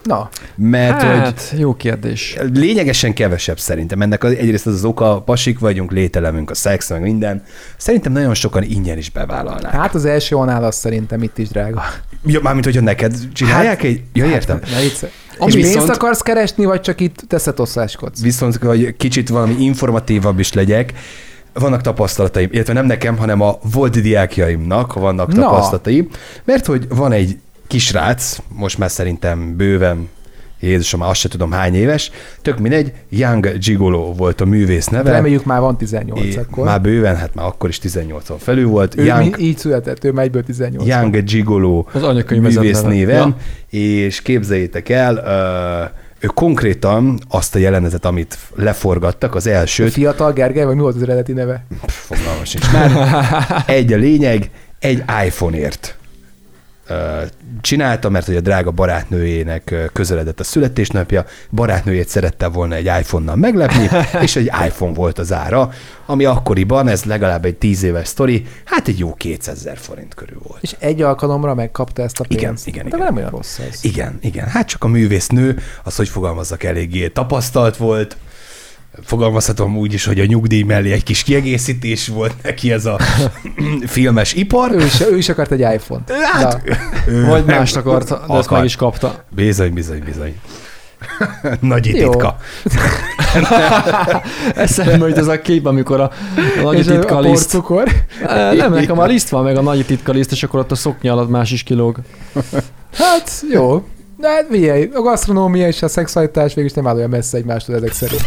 Na, 0.04 0.30
Mert 0.56 1.02
hogy 1.02 1.16
Hát, 1.18 1.54
jó 1.58 1.74
kérdés. 1.76 2.38
lényegesen 2.54 3.14
kevesebb 3.14 3.60
szerintem. 3.60 4.02
Ennek 4.02 4.24
az, 4.24 4.32
egyrészt 4.32 4.68
az, 4.68 4.74
az 4.74 4.86
oka, 4.86 5.22
pasik 5.22 5.60
vagyunk, 5.60 5.92
lételemünk, 5.92 6.50
a 6.50 6.54
szex, 6.54 6.90
meg 6.90 7.02
minden. 7.02 7.44
Szerintem 7.78 8.12
nagyon 8.12 8.34
sokan 8.34 8.64
ingyen 8.64 8.98
is 8.98 9.10
bevállalnák. 9.10 9.72
hát 9.72 9.96
az 9.96 10.06
első 10.06 10.36
annál 10.36 10.64
az 10.64 10.76
szerintem 10.76 11.24
itt 11.24 11.38
is 11.38 11.48
drága. 11.48 11.82
Ja, 12.26 12.40
mármint, 12.42 12.66
hogyha 12.66 12.82
neked 12.82 13.14
csinálják 13.34 13.76
Hát- 13.76 13.84
egy... 13.84 14.02
Ja, 14.14 14.26
értem. 14.26 14.60
Ne 14.74 14.80
vicce. 14.82 15.10
Ami 15.38 15.50
És 15.52 15.56
viszont- 15.56 15.76
pénzt 15.78 15.90
akarsz 15.90 16.22
keresni, 16.22 16.66
vagy 16.66 16.82
csak 16.82 17.00
itt 17.02 17.24
teszetoszáskodsz? 17.28 18.22
Viszont, 18.22 18.56
hogy 18.56 18.96
kicsit 18.98 19.30
valami 19.30 19.56
informatívabb 19.60 20.40
is 20.40 20.54
legyek, 20.54 20.94
vannak 21.54 21.82
tapasztalataim, 21.82 22.50
illetve 22.52 22.74
nem 22.74 22.86
nekem, 22.86 23.18
hanem 23.18 23.42
a 23.42 23.58
volt 23.72 24.02
diákjaimnak 24.02 24.94
vannak 24.94 25.34
Na. 25.34 25.42
tapasztalatai, 25.42 26.08
mert 26.44 26.66
hogy 26.66 26.88
van 26.90 27.12
egy 27.12 27.38
kisrác, 27.68 28.38
most 28.48 28.78
már 28.78 28.92
szerintem 28.92 29.56
bőven 29.56 30.10
Jézusom, 30.64 31.00
már 31.00 31.10
azt 31.10 31.20
se 31.20 31.30
tudom 31.30 31.52
hány 31.52 31.76
éves, 31.76 32.12
tök 32.42 32.60
mindegy, 32.60 32.92
Young 33.10 33.58
Gigolo 33.58 34.14
volt 34.14 34.42
a 34.42 34.46
művész 34.46 34.88
neve. 34.88 35.12
Reméljük 35.12 35.46
már 35.46 35.60
van 35.60 35.78
18 35.78 36.26
É, 36.26 36.38
akkor. 36.38 36.66
Már 36.66 36.82
bőven, 36.82 37.16
hát 37.16 37.36
már 37.36 37.46
akkor 37.46 37.70
is 37.70 37.80
18-on 37.84 38.36
felül 38.38 38.68
volt. 38.68 38.98
ő 38.98 39.06
Young, 39.06 39.38
mi, 39.38 39.44
így 39.44 39.58
született, 39.58 40.04
ő 40.04 40.12
már 40.12 40.26
egyből 40.26 40.44
18. 40.44 40.88
Young 40.88 41.24
Gigolo 41.24 41.86
Az 41.94 42.26
művész 42.30 42.82
néven, 42.82 43.36
és 43.70 44.22
képzeljétek 44.22 44.90
el, 44.90 45.16
ö, 45.16 46.26
ő 46.26 46.28
konkrétan 46.28 47.20
azt 47.30 47.56
a 47.56 47.60
jelenetet, 47.60 48.06
amit 48.06 48.38
leforgattak, 48.56 49.36
az 49.36 49.48
Ő 49.48 49.52
elsőt, 49.52 49.92
Fiatal 49.92 50.34
Gergely, 50.34 50.66
vagy 50.66 50.76
mi 50.76 50.82
volt 50.82 50.96
az 50.96 51.02
eredeti 51.02 51.32
neve? 51.32 51.66
Pff, 51.86 51.94
fogalmam 51.94 52.44
sincs 52.44 52.72
már. 52.72 52.92
Egy 53.78 53.94
a 53.94 53.98
lényeg, 53.98 54.50
egy 54.80 55.04
iPhone-ért 55.26 55.98
csinálta, 57.62 58.10
mert 58.10 58.26
hogy 58.26 58.36
a 58.36 58.42
drága 58.42 58.72
barátnőjének 58.72 59.90
közeledett 59.94 60.40
a 60.40 60.44
születésnapja, 60.44 61.26
barátnőjét 61.50 62.08
szerette 62.08 62.48
volna 62.48 62.76
egy 62.76 62.86
iPhone-nal 62.86 63.36
meglepni, 63.36 63.90
és 64.22 64.36
egy 64.36 64.52
iPhone 64.66 64.94
volt 64.94 65.20
az 65.20 65.32
ára, 65.34 65.72
ami 66.06 66.26
akkoriban, 66.26 66.88
ez 66.88 67.04
legalább 67.04 67.46
egy 67.46 67.56
tíz 67.56 67.84
éves 67.84 68.08
sztori, 68.08 68.46
hát 68.64 68.88
egy 68.88 69.00
jó 69.00 69.14
200 69.14 69.58
ezer 69.58 69.78
forint 69.78 70.14
körül 70.14 70.40
volt. 70.48 70.62
És 70.62 70.76
egy 70.80 71.02
alkalomra 71.02 71.56
megkapta 71.56 72.02
ezt 72.02 72.20
a 72.20 72.26
pénzt. 72.28 72.42
Igen, 72.42 72.56
igen, 72.66 72.90
De 72.90 72.96
igen. 72.96 73.00
nem 73.00 73.16
olyan 73.16 73.30
rossz 73.30 73.60
ez. 73.60 73.80
Igen, 73.84 74.18
igen. 74.22 74.48
Hát 74.48 74.68
csak 74.68 74.84
a 74.84 74.88
művésznő, 74.88 75.60
az, 75.84 75.96
hogy 75.96 76.10
fogalmazzak, 76.10 76.64
eléggé 76.64 77.08
tapasztalt 77.08 77.78
volt, 77.78 78.18
fogalmazhatom 79.04 79.78
úgy 79.78 79.94
is, 79.94 80.06
hogy 80.06 80.20
a 80.20 80.26
nyugdíj 80.26 80.62
mellé 80.62 80.92
egy 80.92 81.04
kis 81.04 81.24
kiegészítés 81.24 82.08
volt 82.08 82.34
neki 82.44 82.72
ez 82.72 82.86
a 82.86 83.00
filmes 83.86 84.34
ipar. 84.34 84.72
Ő 84.72 84.84
is, 84.84 85.02
ő 85.02 85.18
is 85.18 85.30
akart 85.30 85.52
egy 85.52 85.60
iPhone-t. 85.60 86.12
Hát, 86.34 86.62
ő 87.08 87.26
Vagy 87.26 87.46
nem 87.46 87.58
mást 87.58 87.76
akart, 87.76 88.10
de 88.10 88.16
ezt 88.16 88.24
akar. 88.28 88.58
meg 88.58 88.66
is 88.66 88.76
kapta. 88.76 89.24
Bizony, 89.30 89.74
bizony, 89.74 90.04
bizony. 90.06 90.40
Nagy 91.60 91.82
titka. 91.82 92.38
Eszembe 94.56 95.08
jut 95.08 95.18
ez 95.18 95.28
a 95.28 95.42
kép, 95.42 95.66
amikor 95.66 96.00
a, 96.00 96.12
a 96.60 96.62
nagy 96.62 96.78
És 96.78 96.86
titka 96.86 97.16
a 97.16 97.20
liszt. 97.20 97.52
porcukor. 97.52 97.88
Nem, 98.56 98.74
nekem 98.74 99.00
a 99.00 99.06
liszt 99.06 99.30
van, 99.30 99.44
meg 99.44 99.58
a 99.58 99.62
nagy 99.62 99.86
titka 99.86 100.12
liszt, 100.12 100.32
és 100.32 100.44
akkor 100.44 100.60
ott 100.60 100.72
a 100.72 100.76
szoknya 100.76 101.12
alatt 101.12 101.30
más 101.30 101.52
is 101.52 101.64
kilóg. 101.64 101.98
Hát 102.94 103.32
jó. 103.52 103.84
De 104.18 104.30
hát 104.30 104.46
figyelj, 104.52 104.90
a 104.94 105.02
gasztronómia 105.02 105.68
és 105.68 105.82
a 105.82 105.88
szexualitás 105.88 106.54
végül 106.54 106.70
is 106.70 106.76
nem 106.76 106.88
áll 106.88 106.96
olyan 106.96 107.10
messze 107.10 107.38
egymástól 107.38 107.76
ezek 107.76 107.92
szerint. 107.94 108.22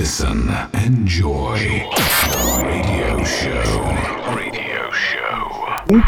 Listen, 0.00 0.48
enjoy. 0.72 1.60
Radio 2.56 3.24
show. 3.24 3.84
Radio 4.34 4.82
show. 4.92 6.00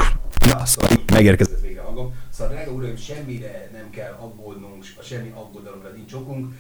Na, 0.49 0.67
szóval 0.67 0.91
megérkezett 1.13 1.61
vége 1.61 1.81
a 1.81 1.85
hangom. 1.85 2.15
Szóval, 2.31 2.55
drága 2.55 2.71
uraim, 2.71 2.97
semmire 2.97 3.71
nem 3.73 3.91
kell 3.91 4.13
aggódnunk, 4.13 4.85
semmi 5.03 5.33
aggodalomra 5.35 5.89
nincs 5.89 6.13
okunk. 6.13 6.55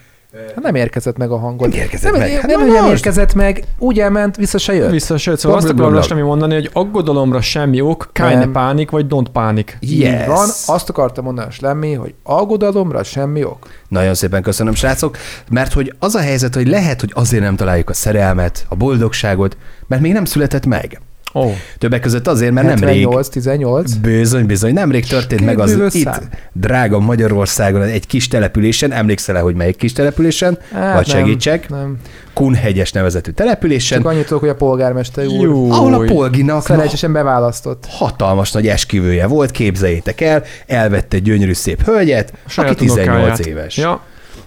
Hát 0.54 0.62
nem 0.62 0.74
érkezett 0.74 1.16
meg 1.16 1.30
a 1.30 1.36
hangod. 1.36 1.68
Nem 1.68 1.78
érkezett 1.78 2.10
nem, 2.12 2.20
meg. 2.20 2.30
Nem, 2.30 2.40
Hát 2.40 2.50
nem, 2.50 2.66
nem 2.66 2.82
most. 2.82 2.92
érkezett 2.94 3.34
meg, 3.34 3.64
úgy 3.78 4.00
elment, 4.00 4.36
vissza 4.36 4.58
se 4.58 4.74
jött. 4.74 4.90
Vissza, 4.90 5.16
sőt, 5.16 5.38
szóval 5.38 5.58
azt 5.58 5.68
akartam 5.68 5.94
Rastami 5.94 6.20
mondani, 6.20 6.54
hogy 6.54 6.70
aggodalomra 6.72 7.40
semmi 7.40 7.80
ok, 7.80 8.08
keine 8.12 8.38
Nem. 8.38 8.52
pánik, 8.52 8.90
vagy 8.90 9.06
don't 9.08 9.26
pánik. 9.32 9.76
Yes. 9.80 10.26
van, 10.26 10.48
azt 10.66 10.88
akartam 10.88 11.24
mondani 11.24 11.46
a 11.46 11.50
Slemmi, 11.50 11.92
hogy 11.92 12.14
aggodalomra 12.22 13.02
semmi 13.02 13.44
ok. 13.44 13.66
Nagyon 13.88 14.14
szépen 14.14 14.42
köszönöm, 14.42 14.74
srácok, 14.74 15.16
mert 15.50 15.72
hogy 15.72 15.94
az 15.98 16.14
a 16.14 16.20
helyzet, 16.20 16.54
hogy 16.54 16.68
lehet, 16.68 17.00
hogy 17.00 17.10
azért 17.14 17.42
nem 17.42 17.56
találjuk 17.56 17.90
a 17.90 17.94
szerelmet, 17.94 18.66
a 18.68 18.74
boldogságot, 18.74 19.56
mert 19.86 20.02
még 20.02 20.12
nem 20.12 20.24
született 20.24 20.66
meg. 20.66 21.00
Ó, 21.34 21.52
Többek 21.78 22.00
között 22.00 22.26
azért, 22.28 22.52
mert 22.52 22.66
nemrég 22.66 22.88
78, 22.88 23.28
18. 23.28 23.92
Bizony, 23.94 24.46
bizony. 24.46 24.72
Nemrég 24.72 25.06
történt 25.06 25.40
Két 25.40 25.48
meg 25.48 25.58
az 25.58 25.94
itt, 25.94 26.04
szám. 26.04 26.22
drága 26.52 26.98
Magyarországon, 26.98 27.82
egy 27.82 28.06
kis 28.06 28.28
településen, 28.28 28.92
emlékszel-e, 28.92 29.40
hogy 29.40 29.54
melyik 29.54 29.76
kis 29.76 29.92
településen? 29.92 30.58
Hát 30.72 30.94
Vagy 30.94 31.06
nem, 31.06 31.16
segítsek? 31.16 31.68
Nem. 31.68 31.96
Kunhegyes 32.32 32.92
nevezetű 32.92 33.30
településen, 33.30 33.98
Csak 33.98 34.06
annyit 34.06 34.26
tudok, 34.26 34.40
hogy 34.40 34.48
a 34.48 34.54
polgármester 34.54 35.26
úr 35.26 35.44
jó. 35.44 35.70
ahol 35.70 35.94
a 35.94 35.98
Polginak 35.98 36.54
na, 36.56 36.60
szerencsésem 36.60 37.12
beválasztott. 37.12 37.84
hatalmas 37.88 38.52
nagy 38.52 38.66
esküvője 38.68 39.26
volt, 39.26 39.50
képzeljétek 39.50 40.20
el, 40.20 40.42
elvette 40.66 41.16
egy 41.16 41.22
gyönyörű 41.22 41.52
szép 41.52 41.82
hölgyet, 41.84 42.32
Saját 42.46 42.70
aki 42.70 42.84
18 42.84 43.16
unokáját. 43.16 43.46
éves. 43.46 43.76
Ja, 43.76 44.00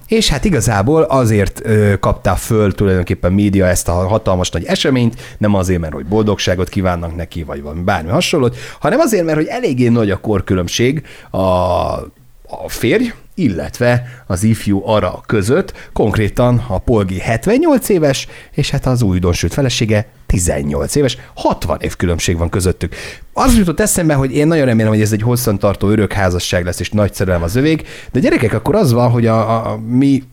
És 0.07 0.29
hát 0.29 0.45
igazából 0.45 1.01
azért 1.01 1.61
ö, 1.63 1.93
kapta 1.99 2.35
föl 2.35 2.73
tulajdonképpen 2.73 3.33
média 3.33 3.65
ezt 3.65 3.87
a 3.87 3.91
hatalmas 3.91 4.49
nagy 4.49 4.63
eseményt, 4.63 5.35
nem 5.37 5.53
azért, 5.53 5.79
mert 5.79 5.93
hogy 5.93 6.05
boldogságot 6.05 6.69
kívánnak 6.69 7.15
neki, 7.15 7.43
vagy 7.43 7.61
valami 7.61 7.81
bármi 7.81 8.09
hasonlót, 8.09 8.55
hanem 8.79 8.99
azért, 8.99 9.25
mert 9.25 9.37
hogy 9.37 9.47
eléggé 9.47 9.87
nagy 9.87 10.11
a 10.11 10.19
korkülönbség 10.19 11.03
a, 11.29 11.37
a 11.37 12.67
férj, 12.67 13.13
illetve 13.35 14.23
az 14.27 14.43
ifjú 14.43 14.81
ara 14.85 15.23
között, 15.25 15.73
konkrétan 15.93 16.65
a 16.67 16.77
Polgi 16.77 17.19
78 17.19 17.89
éves, 17.89 18.27
és 18.51 18.69
hát 18.69 18.85
az 18.85 19.01
újdonsült 19.01 19.53
felesége 19.53 20.07
18 20.25 20.95
éves, 20.95 21.17
60 21.33 21.77
év 21.81 21.95
különbség 21.95 22.37
van 22.37 22.49
közöttük. 22.49 22.95
Az 23.33 23.57
jutott 23.57 23.79
eszembe, 23.79 24.13
hogy 24.13 24.35
én 24.35 24.47
nagyon 24.47 24.65
remélem, 24.65 24.91
hogy 24.91 25.01
ez 25.01 25.11
egy 25.11 25.21
hosszantartó 25.21 25.89
örök 25.89 26.13
házasság 26.13 26.65
lesz, 26.65 26.79
és 26.79 26.89
nagy 26.89 27.13
szerelem 27.13 27.43
az 27.43 27.55
övék, 27.55 27.87
de 28.11 28.19
gyerekek, 28.19 28.53
akkor 28.53 28.75
az 28.75 28.91
van, 28.91 29.09
hogy 29.09 29.25
a, 29.25 29.49
a, 29.49 29.71
a 29.71 29.77
mi 29.77 30.23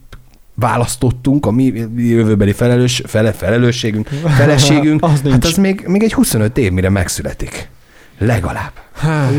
választottunk, 0.54 1.46
a 1.46 1.50
mi 1.50 1.72
jövőbeli 1.96 2.52
felelős, 2.52 3.02
fele, 3.06 3.32
felelősségünk, 3.32 4.08
feleségünk, 4.38 5.02
Az 5.02 5.10
az 5.12 5.20
nincs. 5.20 5.34
hát 5.34 5.44
az 5.44 5.56
még, 5.56 5.84
még 5.86 6.02
egy 6.02 6.12
25 6.12 6.58
év, 6.58 6.72
mire 6.72 6.88
megszületik. 6.88 7.68
Legalább. 8.26 8.72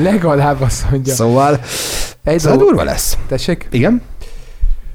Legalább 0.01 0.61
azt 0.61 0.89
mondja. 0.91 1.13
Szóval, 1.13 1.59
Egy 2.23 2.39
szóval 2.39 2.57
dolog, 2.57 2.73
durva 2.73 2.83
lesz. 2.91 3.17
tessék? 3.27 3.67
Igen? 3.71 4.01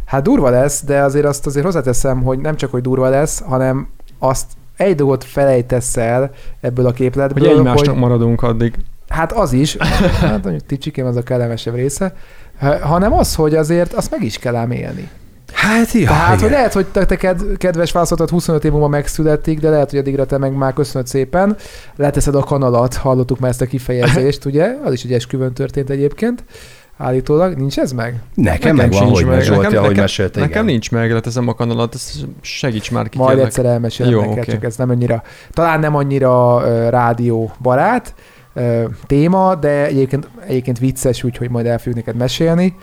Hát 0.04 0.22
durva 0.22 0.50
lesz, 0.50 0.82
de 0.84 1.00
azért 1.02 1.24
azt 1.24 1.46
azért 1.46 1.64
hozzáteszem, 1.64 2.22
hogy 2.22 2.38
nem 2.38 2.56
csak, 2.56 2.70
hogy 2.70 2.82
durva 2.82 3.08
lesz, 3.08 3.40
hanem 3.40 3.88
azt 4.18 4.44
egy 4.76 4.94
dolgot 4.94 5.24
felejtesz 5.24 5.96
el 5.96 6.30
ebből 6.60 6.86
a 6.86 6.92
képletből, 6.92 7.48
hogy 7.48 7.58
egymásnak 7.58 7.96
maradunk 7.96 8.42
addig. 8.42 8.74
Hát 9.08 9.32
az 9.32 9.52
is, 9.52 9.76
hát 10.20 10.42
mondjuk 10.44 10.66
ticsikém 10.66 11.06
az 11.06 11.16
a 11.16 11.22
kellemesebb 11.22 11.74
része, 11.74 12.14
ha- 12.58 12.86
hanem 12.86 13.12
az, 13.12 13.34
hogy 13.34 13.54
azért 13.54 13.92
azt 13.92 14.10
meg 14.10 14.22
is 14.24 14.38
kell 14.38 14.56
ám 14.56 14.70
élni. 14.70 15.08
Hát, 15.58 15.92
ja, 15.92 16.06
Tehát, 16.06 16.40
hogy 16.40 16.50
lehet, 16.50 16.72
hogy 16.72 16.86
te, 16.86 17.04
te 17.04 17.16
ked, 17.16 17.42
kedves 17.56 17.92
választottat 17.92 18.30
25 18.30 18.64
év 18.64 18.70
múlva 18.70 18.88
megszületik, 18.88 19.60
de 19.60 19.70
lehet, 19.70 19.90
hogy 19.90 19.98
addigra 19.98 20.26
te 20.26 20.38
meg 20.38 20.52
már 20.52 20.72
köszönöd 20.72 21.06
szépen, 21.06 21.56
leteszed 21.96 22.34
a 22.34 22.40
kanalat, 22.40 22.94
hallottuk 22.94 23.38
már 23.38 23.50
ezt 23.50 23.60
a 23.60 23.66
kifejezést, 23.66 24.44
ugye? 24.44 24.76
Az 24.84 24.92
is 24.92 25.04
egy 25.04 25.12
esküvőn 25.12 25.52
történt 25.52 25.90
egyébként. 25.90 26.44
Állítólag. 26.98 27.56
Nincs 27.56 27.78
ez 27.78 27.92
meg? 27.92 28.20
Nekem, 28.34 28.76
meg 28.76 28.92
van, 28.92 29.08
hogy 29.08 29.24
meg, 29.26 29.40
Zsolti, 29.42 29.76
ahogy 29.76 29.88
nekem, 29.88 30.02
mesélte, 30.02 30.40
nekem 30.40 30.52
igen. 30.52 30.64
nincs 30.64 30.90
meg, 30.90 31.12
leteszem 31.12 31.48
a 31.48 31.54
kanalat, 31.54 31.94
ez 31.94 32.12
segíts 32.40 32.90
már 32.90 33.08
ki 33.08 33.18
Majd 33.18 33.30
kérlek. 33.30 33.46
egyszer 33.46 33.64
elmesélem 33.64 34.12
Jó, 34.12 34.20
neked, 34.20 34.38
oké. 34.38 34.52
csak 34.52 34.64
ez 34.64 34.76
nem 34.76 34.90
annyira, 34.90 35.22
talán 35.50 35.80
nem 35.80 35.94
annyira 35.94 36.56
uh, 36.56 36.88
rádió 36.88 37.52
barát 37.62 38.14
uh, 38.54 38.84
téma, 39.06 39.54
de 39.54 39.86
egyébként, 39.86 40.28
egyébként 40.46 40.78
vicces, 40.78 41.24
úgyhogy 41.24 41.50
majd 41.50 41.66
el 41.66 41.78
fogjuk 41.78 41.94
neked 41.96 42.16
mesélni. 42.16 42.74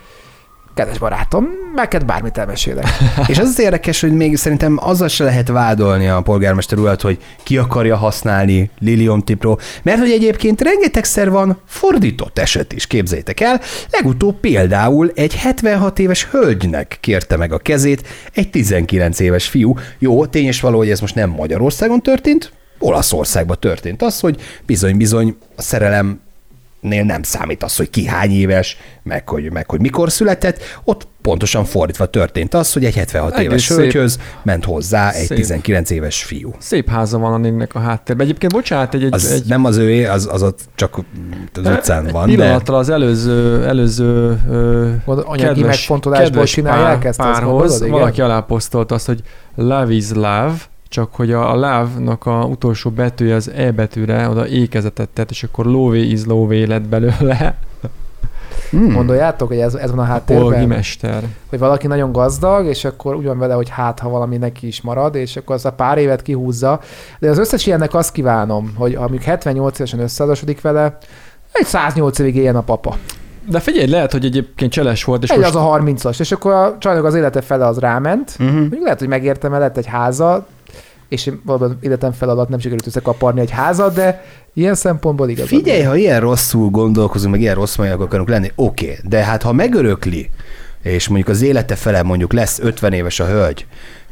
Kedves 0.76 0.98
barátom, 0.98 1.46
neked 1.74 2.04
bármit 2.04 2.38
elmesélek. 2.38 2.86
És 3.26 3.38
az 3.38 3.48
az 3.48 3.60
érdekes, 3.60 4.00
hogy 4.00 4.12
még 4.12 4.36
szerintem 4.36 4.78
azzal 4.80 5.08
se 5.08 5.24
lehet 5.24 5.48
vádolni 5.48 6.08
a 6.08 6.20
polgármester 6.20 6.78
urat, 6.78 7.00
hogy 7.00 7.18
ki 7.42 7.56
akarja 7.56 7.96
használni 7.96 8.70
Lilium 8.78 9.20
Tipro, 9.20 9.56
mert 9.82 9.98
hogy 9.98 10.10
egyébként 10.10 10.60
rengetegszer 10.60 11.30
van 11.30 11.60
fordított 11.66 12.38
eset 12.38 12.72
is, 12.72 12.86
képzeljétek 12.86 13.40
el. 13.40 13.60
Legutóbb 13.90 14.40
például 14.40 15.12
egy 15.14 15.34
76 15.36 15.98
éves 15.98 16.24
hölgynek 16.24 16.98
kérte 17.00 17.36
meg 17.36 17.52
a 17.52 17.58
kezét 17.58 18.08
egy 18.32 18.50
19 18.50 19.20
éves 19.20 19.48
fiú. 19.48 19.78
Jó, 19.98 20.26
tény 20.26 20.46
és 20.46 20.60
való, 20.60 20.78
hogy 20.78 20.90
ez 20.90 21.00
most 21.00 21.14
nem 21.14 21.30
Magyarországon 21.30 22.00
történt, 22.00 22.52
Olaszországban 22.78 23.56
történt 23.60 24.02
az, 24.02 24.20
hogy 24.20 24.40
bizony-bizony 24.66 25.36
a 25.56 25.62
szerelem 25.62 26.20
nél 26.86 27.04
nem 27.04 27.22
számít 27.22 27.62
az, 27.62 27.76
hogy 27.76 27.90
ki 27.90 28.06
hány 28.06 28.30
éves, 28.30 28.76
meg 29.02 29.28
hogy, 29.28 29.52
meg 29.52 29.70
hogy 29.70 29.80
mikor 29.80 30.12
született, 30.12 30.62
ott 30.84 31.06
pontosan 31.22 31.64
fordítva 31.64 32.06
történt 32.06 32.54
az, 32.54 32.72
hogy 32.72 32.84
egy 32.84 32.94
76 32.94 33.32
Egész 33.32 33.44
éves 33.44 33.64
szép. 33.64 33.76
hölgyhöz 33.76 34.18
ment 34.42 34.64
hozzá 34.64 35.10
egy 35.10 35.26
Szép. 35.26 35.36
19 35.36 35.90
éves 35.90 36.22
fiú. 36.24 36.54
Szép 36.58 36.88
háza 36.88 37.18
van 37.18 37.32
a 37.32 37.36
négnek 37.36 37.74
a 37.74 37.78
háttérben. 37.78 38.26
Egyébként 38.26 38.52
bocsánat, 38.52 38.94
egy, 38.94 39.04
egy, 39.04 39.14
Az 39.14 39.30
egy 39.30 39.44
nem 39.46 39.64
az 39.64 39.76
őé, 39.76 40.04
az, 40.04 40.28
az 40.32 40.42
ott 40.42 40.60
csak 40.74 40.96
az 41.52 41.66
utcán 41.66 42.06
egy 42.06 42.12
van, 42.12 42.36
de 42.36 42.60
az 42.66 42.88
előző, 42.88 43.64
előző 43.64 44.40
ö, 44.50 44.90
Mondod, 45.04 45.24
anyagi 45.28 45.62
megfontolásból 45.62 46.44
csinálják 46.44 47.04
ezt, 47.04 47.20
azt 47.20 47.30
párhoz 47.30 47.88
valaki 47.88 48.20
aláposztolt 48.20 48.92
azt, 48.92 49.06
hogy 49.06 49.20
love 49.54 49.92
is 49.92 50.10
love, 50.10 50.54
csak 50.96 51.14
hogy 51.14 51.32
a, 51.32 51.50
a 51.50 51.54
love-nak 51.54 52.26
a 52.26 52.44
utolsó 52.44 52.90
betűje 52.90 53.34
az 53.34 53.50
E 53.50 53.72
betűre, 53.72 54.28
oda 54.28 54.46
ékezetet 54.46 55.08
tett, 55.08 55.30
és 55.30 55.42
akkor 55.42 55.66
lóvé 55.66 56.02
is 56.02 56.24
lóvé 56.24 56.62
lett 56.64 56.82
belőle. 56.82 57.58
hmm. 58.70 58.92
Gondoljátok, 58.94 59.48
hogy 59.48 59.58
ez, 59.58 59.74
ez 59.74 59.90
van 59.90 59.98
a 59.98 60.02
háttérben? 60.02 60.68
mester. 60.68 61.22
Hogy 61.48 61.58
valaki 61.58 61.86
nagyon 61.86 62.12
gazdag, 62.12 62.66
és 62.66 62.84
akkor 62.84 63.14
úgy 63.14 63.24
van 63.24 63.38
vele, 63.38 63.54
hogy 63.54 63.68
hát, 63.68 63.98
ha 63.98 64.08
valami 64.08 64.36
neki 64.36 64.66
is 64.66 64.80
marad, 64.80 65.14
és 65.14 65.36
akkor 65.36 65.54
az 65.54 65.64
a 65.64 65.72
pár 65.72 65.98
évet 65.98 66.22
kihúzza. 66.22 66.80
De 67.18 67.30
az 67.30 67.38
összes 67.38 67.66
ilyennek 67.66 67.94
azt 67.94 68.12
kívánom, 68.12 68.72
hogy 68.76 68.94
amíg 68.94 69.22
78 69.22 69.78
évesen 69.78 70.00
összehazasodik 70.00 70.60
vele, 70.60 70.98
egy 71.52 71.66
108 71.66 72.18
évig 72.18 72.36
éljen 72.36 72.56
a 72.56 72.62
papa. 72.62 72.96
De 73.48 73.60
figyelj, 73.60 73.86
lehet, 73.86 74.12
hogy 74.12 74.24
egyébként 74.24 74.72
cseles 74.72 75.04
volt, 75.04 75.22
és 75.22 75.30
Egy 75.30 75.38
most 75.38 75.54
az 75.54 75.56
a 75.56 75.80
30-as, 75.80 76.20
és 76.20 76.32
akkor 76.32 76.52
a 76.52 76.76
csajnak 76.78 77.04
az 77.04 77.14
élete 77.14 77.40
fele 77.40 77.66
az 77.66 77.78
ráment, 77.78 78.36
Uh-huh. 78.38 78.58
Mondjuk 78.58 78.82
lehet, 78.82 78.98
hogy 78.98 79.08
megértem, 79.08 79.50
mert 79.50 79.62
lett 79.62 79.76
egy 79.76 79.86
háza, 79.86 80.46
és 81.08 81.26
én 81.26 81.40
valóban 81.44 81.78
életem 81.80 82.12
fel 82.12 82.28
alatt 82.28 82.48
nem 82.48 82.58
sikerült 82.58 82.86
összekaparni 82.86 83.40
egy 83.40 83.50
házat, 83.50 83.94
de 83.94 84.24
ilyen 84.54 84.74
szempontból 84.74 85.28
igaz. 85.28 85.46
Figyelj, 85.46 85.82
ha 85.82 85.96
ilyen 85.96 86.20
rosszul 86.20 86.70
gondolkozunk, 86.70 87.32
meg 87.32 87.40
ilyen 87.40 87.54
rossz 87.54 87.76
majak 87.76 88.00
akarunk 88.00 88.28
lenni, 88.28 88.52
oké, 88.54 88.84
okay. 88.84 88.96
de 89.04 89.24
hát 89.24 89.42
ha 89.42 89.52
megörökli, 89.52 90.30
és 90.82 91.08
mondjuk 91.08 91.28
az 91.28 91.42
élete 91.42 91.74
fele 91.74 92.02
mondjuk 92.02 92.32
lesz 92.32 92.58
50 92.58 92.92
éves 92.92 93.20
a 93.20 93.26
hölgy, 93.26 93.66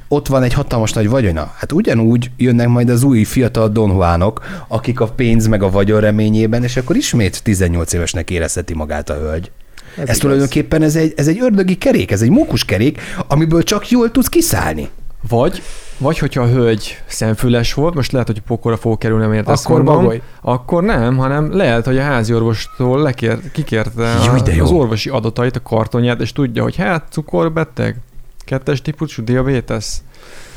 ott 0.09 0.26
van 0.26 0.42
egy 0.42 0.52
hatalmas 0.52 0.92
nagy 0.92 1.09
vagyona. 1.09 1.52
Hát 1.57 1.72
ugyanúgy 1.72 2.30
jönnek 2.37 2.68
majd 2.68 2.88
az 2.88 3.02
új 3.02 3.24
fiatal 3.24 3.68
Don 3.68 3.90
Juanok, 3.90 4.44
akik 4.68 5.00
a 5.00 5.07
pénz 5.07 5.46
meg 5.46 5.62
a 5.62 5.70
vagyon 5.70 6.00
reményében, 6.00 6.62
és 6.62 6.76
akkor 6.76 6.96
ismét 6.96 7.42
18 7.42 7.92
évesnek 7.92 8.30
érezheti 8.30 8.74
magát 8.74 9.11
a 9.11 9.14
hölgy. 9.14 9.50
Ez, 9.94 10.00
ez 10.00 10.02
igaz. 10.02 10.18
tulajdonképpen 10.18 10.83
ez 10.83 10.96
egy, 10.96 11.12
ez 11.16 11.28
egy 11.28 11.40
ördögi 11.40 11.74
kerék, 11.74 12.11
ez 12.11 12.22
egy 12.22 12.30
mókus 12.30 12.64
kerék, 12.64 13.00
amiből 13.28 13.62
csak 13.62 13.90
jól 13.90 14.11
tudsz 14.11 14.28
kiszállni. 14.28 14.88
Vagy, 15.28 15.62
vagy 15.98 16.18
hogyha 16.18 16.42
a 16.42 16.46
hölgy 16.46 17.02
szemfüles 17.06 17.74
volt, 17.74 17.94
most 17.94 18.12
lehet, 18.12 18.26
hogy 18.26 18.40
pokorra 18.40 18.76
fog 18.76 18.98
kerülni, 18.98 19.42
ezt 19.46 19.66
Akkor 19.66 19.84
bagoly. 19.84 20.20
akkor 20.42 20.82
nem, 20.82 21.16
hanem 21.16 21.56
lehet, 21.56 21.84
hogy 21.84 21.98
a 21.98 22.02
házi 22.02 22.34
orvostól 22.34 23.02
lekér, 23.02 23.38
kikérte 23.52 24.14
Júj, 24.26 24.40
de 24.40 24.54
jó. 24.54 24.64
az 24.64 24.70
orvosi 24.70 25.08
adatait, 25.10 25.56
a 25.56 25.62
kartonját, 25.62 26.20
és 26.20 26.32
tudja, 26.32 26.62
hogy 26.62 26.76
hát 26.76 27.04
cukorbeteg, 27.10 27.96
kettes 28.44 28.82
típusú 28.82 29.24
diabétesz. 29.24 30.02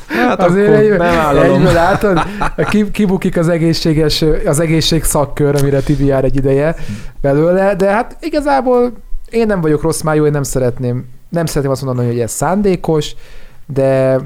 Hát 0.06 0.40
Azért 0.42 0.68
akkor 0.68 0.78
egy, 0.80 0.88
bevállalom. 0.90 1.56
egyből 1.56 1.72
látod, 1.72 2.18
ki- 2.70 2.90
kibukik 2.90 3.36
az 3.36 3.48
egészséges, 3.48 4.24
az 4.46 4.60
egészség 4.60 5.04
szakkör, 5.04 5.54
amire 5.60 5.80
Tibi 5.80 6.04
jár 6.04 6.24
egy 6.24 6.36
ideje 6.36 6.76
belőle, 7.20 7.74
de 7.74 7.90
hát 7.90 8.16
igazából 8.20 8.92
én 9.30 9.46
nem 9.46 9.60
vagyok 9.60 9.82
rossz 9.82 10.00
májú, 10.00 10.24
én 10.24 10.30
nem 10.32 10.42
szeretném, 10.42 11.04
nem 11.28 11.46
szeretném 11.46 11.70
azt 11.72 11.84
mondani, 11.84 12.08
hogy 12.08 12.20
ez 12.20 12.30
szándékos, 12.32 13.14
de 13.66 14.18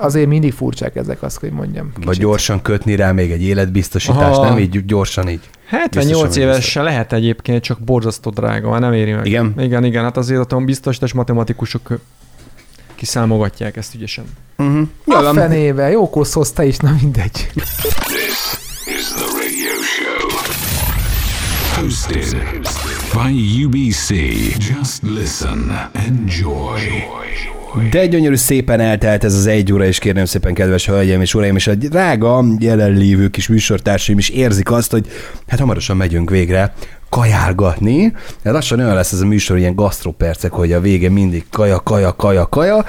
azért 0.00 0.28
mindig 0.28 0.52
furcsák 0.52 0.96
ezek, 0.96 1.22
azt 1.22 1.38
hogy 1.38 1.50
mondjam. 1.50 1.92
Vagy 2.04 2.18
gyorsan 2.18 2.62
kötni 2.62 2.96
rá 2.96 3.12
még 3.12 3.30
egy 3.30 3.42
életbiztosítást, 3.42 4.38
Aha. 4.38 4.48
nem 4.48 4.58
így 4.58 4.84
gyorsan 4.84 5.28
így. 5.28 5.40
78 5.66 6.22
Biztosan 6.22 6.48
éves 6.48 6.70
se 6.70 6.82
lehet 6.82 7.12
egyébként, 7.12 7.62
csak 7.62 7.80
borzasztó 7.80 8.30
drága, 8.30 8.70
már 8.70 8.80
nem 8.80 8.92
éri 8.92 9.12
meg. 9.12 9.26
Igen? 9.26 9.54
Igen, 9.58 9.84
igen, 9.84 10.02
hát 10.02 10.16
azért 10.16 10.52
a 10.52 10.56
biztosítás 10.56 11.12
matematikusok 11.12 11.98
kiszámogatják 12.94 13.76
ezt 13.76 13.94
ügyesen. 13.94 14.24
Uh-huh. 14.58 14.88
A 15.04 15.32
fenébe, 15.32 15.90
jó 15.90 16.10
koszhoz 16.10 16.52
te 16.52 16.64
is, 16.64 16.76
na 16.76 16.96
mindegy. 17.00 17.50
This 17.54 18.58
is 18.86 19.06
the 19.12 19.26
radio 19.40 19.74
show. 19.82 20.28
Hosted 21.82 22.36
by 23.12 23.64
UBC. 23.64 24.08
Just 24.58 25.02
listen. 25.02 25.90
Enjoy. 25.92 27.59
De 27.90 28.06
gyönyörű 28.06 28.34
szépen 28.34 28.80
eltelt 28.80 29.24
ez 29.24 29.34
az 29.34 29.46
egy 29.46 29.72
óra, 29.72 29.84
és 29.84 29.98
kérném 29.98 30.24
szépen, 30.24 30.54
kedves 30.54 30.86
hölgyeim 30.86 31.20
és 31.20 31.34
uraim, 31.34 31.56
és 31.56 31.66
a 31.66 31.74
drága 31.74 32.44
jelenlévő 32.58 33.28
kis 33.28 33.48
műsortársaim 33.48 34.18
is 34.18 34.28
érzik 34.28 34.70
azt, 34.70 34.90
hogy 34.90 35.06
hát 35.46 35.58
hamarosan 35.60 35.96
megyünk 35.96 36.30
végre 36.30 36.74
kajálgatni. 37.10 38.12
De 38.42 38.50
lassan 38.50 38.78
olyan 38.78 38.94
lesz 38.94 39.12
ez 39.12 39.20
a 39.20 39.26
műsor, 39.26 39.58
ilyen 39.58 39.74
gasztropercek, 39.74 40.52
hogy 40.52 40.72
a 40.72 40.80
vége 40.80 41.10
mindig 41.10 41.44
kaja, 41.50 41.80
kaja, 41.80 42.16
kaja, 42.16 42.46
kaja. 42.48 42.84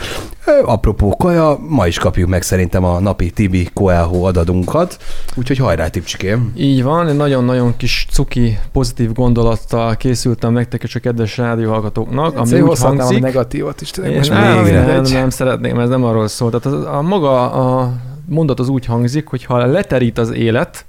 Apropó 0.66 1.16
kaja, 1.18 1.58
ma 1.68 1.88
is 1.88 1.98
kapjuk 1.98 2.30
meg 2.30 2.42
szerintem 2.42 2.84
a 2.84 3.00
napi 3.00 3.30
Tibi 3.30 3.70
Coelho 3.74 4.24
adadunkat. 4.24 4.98
Úgyhogy 5.36 5.58
hajrá, 5.58 5.88
Tipcsikém! 5.88 6.52
Így 6.56 6.84
van, 6.84 7.08
egy 7.08 7.16
nagyon-nagyon 7.16 7.78
kis 7.78 8.08
cuki, 8.12 8.58
pozitív 8.72 9.12
gondolattal 9.14 9.96
készültem 9.96 10.54
nektek 10.54 10.84
és 10.84 10.96
a 10.96 11.00
kedves 11.00 11.38
rádióhallgatóknak, 11.38 12.38
ami 12.38 12.52
Ami 12.52 12.62
úgy 12.62 12.68
hozhatnám 12.68 13.00
a 13.00 13.04
hangzik, 13.04 13.22
negatívot 13.24 13.82
is. 13.82 13.90
tényleg 13.90 14.12
Én 14.12 14.18
Most 14.18 14.30
nem, 14.30 14.42
nem, 14.42 14.64
mindegy. 14.64 15.14
nem 15.14 15.30
szeretném, 15.30 15.80
ez 15.80 15.90
nem 15.90 16.04
arról 16.04 16.28
szól. 16.28 16.50
Tehát 16.50 16.80
az, 16.80 16.96
a 16.96 17.02
maga 17.02 17.52
a 17.52 17.94
mondat 18.26 18.60
az 18.60 18.68
úgy 18.68 18.86
hangzik, 18.86 19.28
hogy 19.28 19.44
ha 19.46 19.66
leterít 19.66 20.18
az 20.18 20.34
élet, 20.34 20.86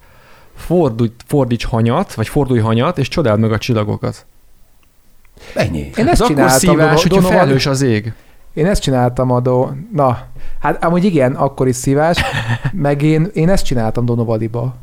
fordulj, 0.62 1.12
fordíts 1.26 1.64
hanyat, 1.64 2.14
vagy 2.14 2.28
fordulj 2.28 2.60
hanyat, 2.60 2.98
és 2.98 3.08
csodáld 3.08 3.40
meg 3.40 3.52
a 3.52 3.58
csillagokat. 3.58 4.26
Ennyi. 5.54 5.78
Én 5.78 5.92
Ez 5.94 6.06
ezt 6.06 6.20
akkor 6.20 6.34
csináltam. 6.34 6.58
szívás, 6.58 7.02
hogyha 7.02 7.20
felhős 7.28 7.66
az 7.66 7.82
ég. 7.82 8.12
Én 8.54 8.66
ezt 8.66 8.82
csináltam 8.82 9.30
a 9.30 9.40
do... 9.40 9.68
Na, 9.92 10.18
hát 10.60 10.84
amúgy 10.84 11.04
igen, 11.04 11.32
akkor 11.34 11.68
is 11.68 11.76
szívás, 11.76 12.20
meg 12.72 13.02
én, 13.02 13.30
én 13.34 13.48
ezt 13.48 13.64
csináltam 13.64 14.04
Donovaliba. 14.04 14.74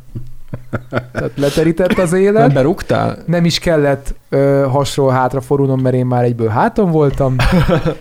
Tehát 0.90 1.32
leterített 1.36 1.98
az 1.98 2.12
Nem 2.12 2.20
élet, 2.22 2.54
berúgtál? 2.54 3.18
nem 3.26 3.46
is 3.46 3.60
kellett 3.60 4.16
ö, 4.30 4.66
hasról 4.70 5.12
hátra 5.12 5.42
fordulnom, 5.42 5.80
mert 5.82 5.96
én 5.96 6.06
már 6.06 6.24
egyből 6.24 6.48
háton 6.48 6.92
voltam. 6.92 7.36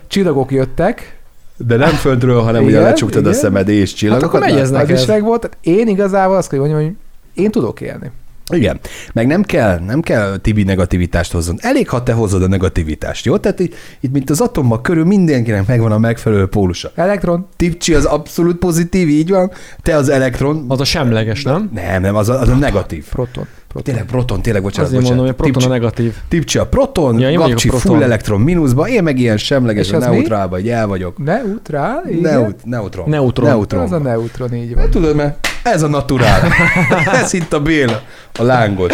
Csillagok 0.07 0.51
jöttek, 0.51 1.19
De 1.57 1.77
nem 1.77 1.91
földről, 1.91 2.41
hanem 2.43 2.63
ugye 2.63 2.71
Igen, 2.71 2.83
lecsuktad 2.83 3.27
a 3.27 3.33
szemed 3.33 3.69
és 3.69 3.89
Hát 3.91 3.99
csillagokat. 3.99 4.29
akkor 4.29 4.41
megy 4.41 4.55
ez 4.59 4.63
az 4.63 4.71
neked. 4.71 4.99
is 4.99 5.07
meg 5.07 5.23
volt. 5.23 5.41
Tehát 5.41 5.57
én 5.61 5.89
igazából 5.89 6.37
azt 6.37 6.49
kell 6.49 6.59
mondjam, 6.59 6.81
hogy 6.81 6.93
én 7.39 7.51
tudok 7.51 7.81
élni. 7.81 8.11
Igen, 8.53 8.81
meg 9.13 9.27
nem 9.27 9.43
kell, 9.43 9.79
nem 9.79 10.01
kell 10.01 10.37
Tibi 10.37 10.63
negativitást 10.63 11.33
hozzon. 11.33 11.57
Elég, 11.61 11.89
ha 11.89 12.03
te 12.03 12.13
hozod 12.13 12.43
a 12.43 12.49
negativitást, 12.49 13.25
jó? 13.25 13.37
Tehát 13.37 13.61
itt, 13.61 13.75
itt 14.01 14.13
mint 14.13 14.31
az 14.31 14.41
atommak 14.41 14.83
körül 14.83 15.05
mindenkinek 15.05 15.67
megvan 15.67 15.93
a 15.93 15.99
megfelelő 15.99 16.47
pólusa. 16.47 16.91
Elektron, 16.95 17.47
Tipcsi 17.57 17.95
az 17.95 18.05
abszolút 18.05 18.57
pozitív, 18.57 19.09
így 19.09 19.31
van. 19.31 19.51
Te 19.83 19.97
az 19.97 20.09
elektron. 20.09 20.65
Az 20.69 20.81
a 20.81 20.85
semleges, 20.85 21.43
nem? 21.43 21.71
Nem, 21.75 22.03
nem, 22.03 22.15
az 22.17 22.29
a, 22.29 22.41
az 22.41 22.49
a 22.49 22.55
negatív. 22.55 23.05
proton. 23.09 23.47
proton. 23.69 23.83
Tényleg 23.83 24.05
proton, 24.05 24.43
tényleg, 24.43 24.63
bocsánat, 24.63 24.91
Azért 24.91 25.05
mondom, 25.07 25.27
hogy 25.27 25.35
bocsánat. 25.35 25.57
a 25.57 25.59
proton 25.61 25.71
a 25.71 25.75
negatív. 25.81 26.15
tipcsi 26.29 26.59
a 26.59 26.67
proton, 26.67 27.19
Ja, 27.19 27.33
gapcsi 27.39 27.69
a 27.69 27.71
proton. 27.71 27.93
full 27.93 28.03
elektron 28.03 28.41
mínuszba, 28.41 28.89
én 28.89 29.03
meg 29.03 29.19
ilyen 29.19 29.37
semleges, 29.37 29.89
neutrálba, 29.89 30.59
így 30.59 30.69
el 30.69 30.87
vagyok. 30.87 31.25
Neutrál, 31.25 32.03
igen. 32.11 32.21
Neut, 32.33 32.65
neutron. 32.65 33.09
Neutron. 33.09 33.49
neutron. 33.49 33.83
Az 33.83 33.93
a 33.93 33.99
neutron, 33.99 34.55
így 34.55 34.69
Hát 34.69 34.77
van. 34.83 34.91
tudod, 34.91 35.17
mert 35.17 35.48
ez 35.63 35.83
a 35.83 35.89
naturál. 35.89 36.41
ez 37.23 37.33
itt 37.33 37.53
a 37.53 37.61
Béla, 37.61 38.03
a 38.39 38.43
lángos. 38.43 38.93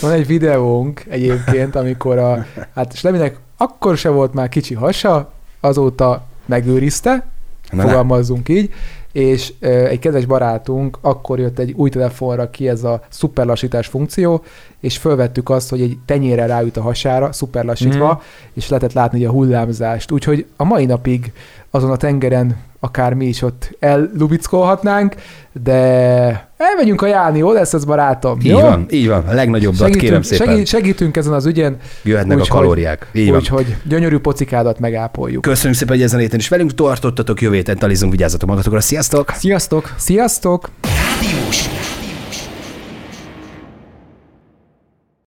Van 0.00 0.12
egy 0.12 0.26
videónk 0.26 1.04
egyébként, 1.08 1.74
amikor 1.76 2.18
a, 2.18 2.46
hát 2.74 2.96
Sleminek 2.96 3.36
akkor 3.56 3.96
se 3.96 4.08
volt 4.08 4.34
már 4.34 4.48
kicsi 4.48 4.74
hasa, 4.74 5.32
azóta 5.60 6.26
megőrizte, 6.46 7.26
Na, 7.70 7.82
fogalmazzunk 7.82 8.48
így, 8.48 8.72
és 9.12 9.52
egy 9.60 9.98
kedves 9.98 10.24
barátunk, 10.24 10.98
akkor 11.00 11.38
jött 11.38 11.58
egy 11.58 11.72
új 11.76 11.90
telefonra 11.90 12.50
ki 12.50 12.68
ez 12.68 12.84
a 12.84 13.00
szuperlassítás 13.08 13.86
funkció, 13.86 14.42
és 14.80 14.98
fölvettük 14.98 15.50
azt, 15.50 15.70
hogy 15.70 15.80
egy 15.80 15.96
tenyérrel 16.06 16.48
ráüt 16.48 16.76
a 16.76 16.82
hasára, 16.82 17.32
szuperlassítva, 17.32 18.08
Mhm. 18.12 18.22
és 18.54 18.68
lehetett 18.68 18.92
látni 18.92 19.24
a 19.24 19.30
hullámzást. 19.30 20.10
Úgyhogy 20.10 20.46
a 20.56 20.64
mai 20.64 20.84
napig 20.86 21.32
azon 21.70 21.90
a 21.90 21.96
tengeren 21.96 22.56
akár 22.80 23.14
mi 23.14 23.26
is 23.26 23.42
ott 23.42 23.76
ellubickolhatnánk, 23.78 25.14
de 25.62 26.50
elmegyünk 26.62 26.96
kajálni, 26.98 27.38
jó 27.38 27.52
lesz 27.52 27.72
ez 27.72 27.84
barátom? 27.84 28.38
Így 28.40 28.46
jó? 28.46 28.60
van, 28.60 28.86
így 28.90 29.08
van. 29.08 29.24
A 29.28 29.32
legnagyobbat 29.32 29.96
kérem 29.96 30.22
Segítünk, 30.22 30.24
szépen. 30.24 30.46
segít, 30.46 30.66
segítünk 30.66 31.16
ezen 31.16 31.32
az 31.32 31.46
ügyen, 31.46 31.76
Jöhetnek 32.02 32.36
a 32.36 32.40
Úgyhogy- 32.40 32.58
kalóriák. 32.60 33.06
Úgyhogy 33.14 33.76
gyönyörű 33.84 34.18
pocikádat 34.18 34.78
megápoljuk. 34.78 35.42
Köszönjük 35.42 35.78
szépen, 35.78 35.94
hogy 35.94 36.04
ezen 36.04 36.18
a 36.18 36.22
héten 36.22 36.38
is 36.38 36.48
velünk 36.48 36.74
tartottatok. 36.74 37.40
Jövő 37.40 37.54
héten 37.54 37.78
talizunk, 37.78 38.12
vigyázzatok 38.12 38.48
magatokra. 38.48 38.80
Sziasztok! 38.80 39.32
Sziasztok! 39.36 39.94
Sziasztok! 39.96 40.68
Rádiós 40.82 41.81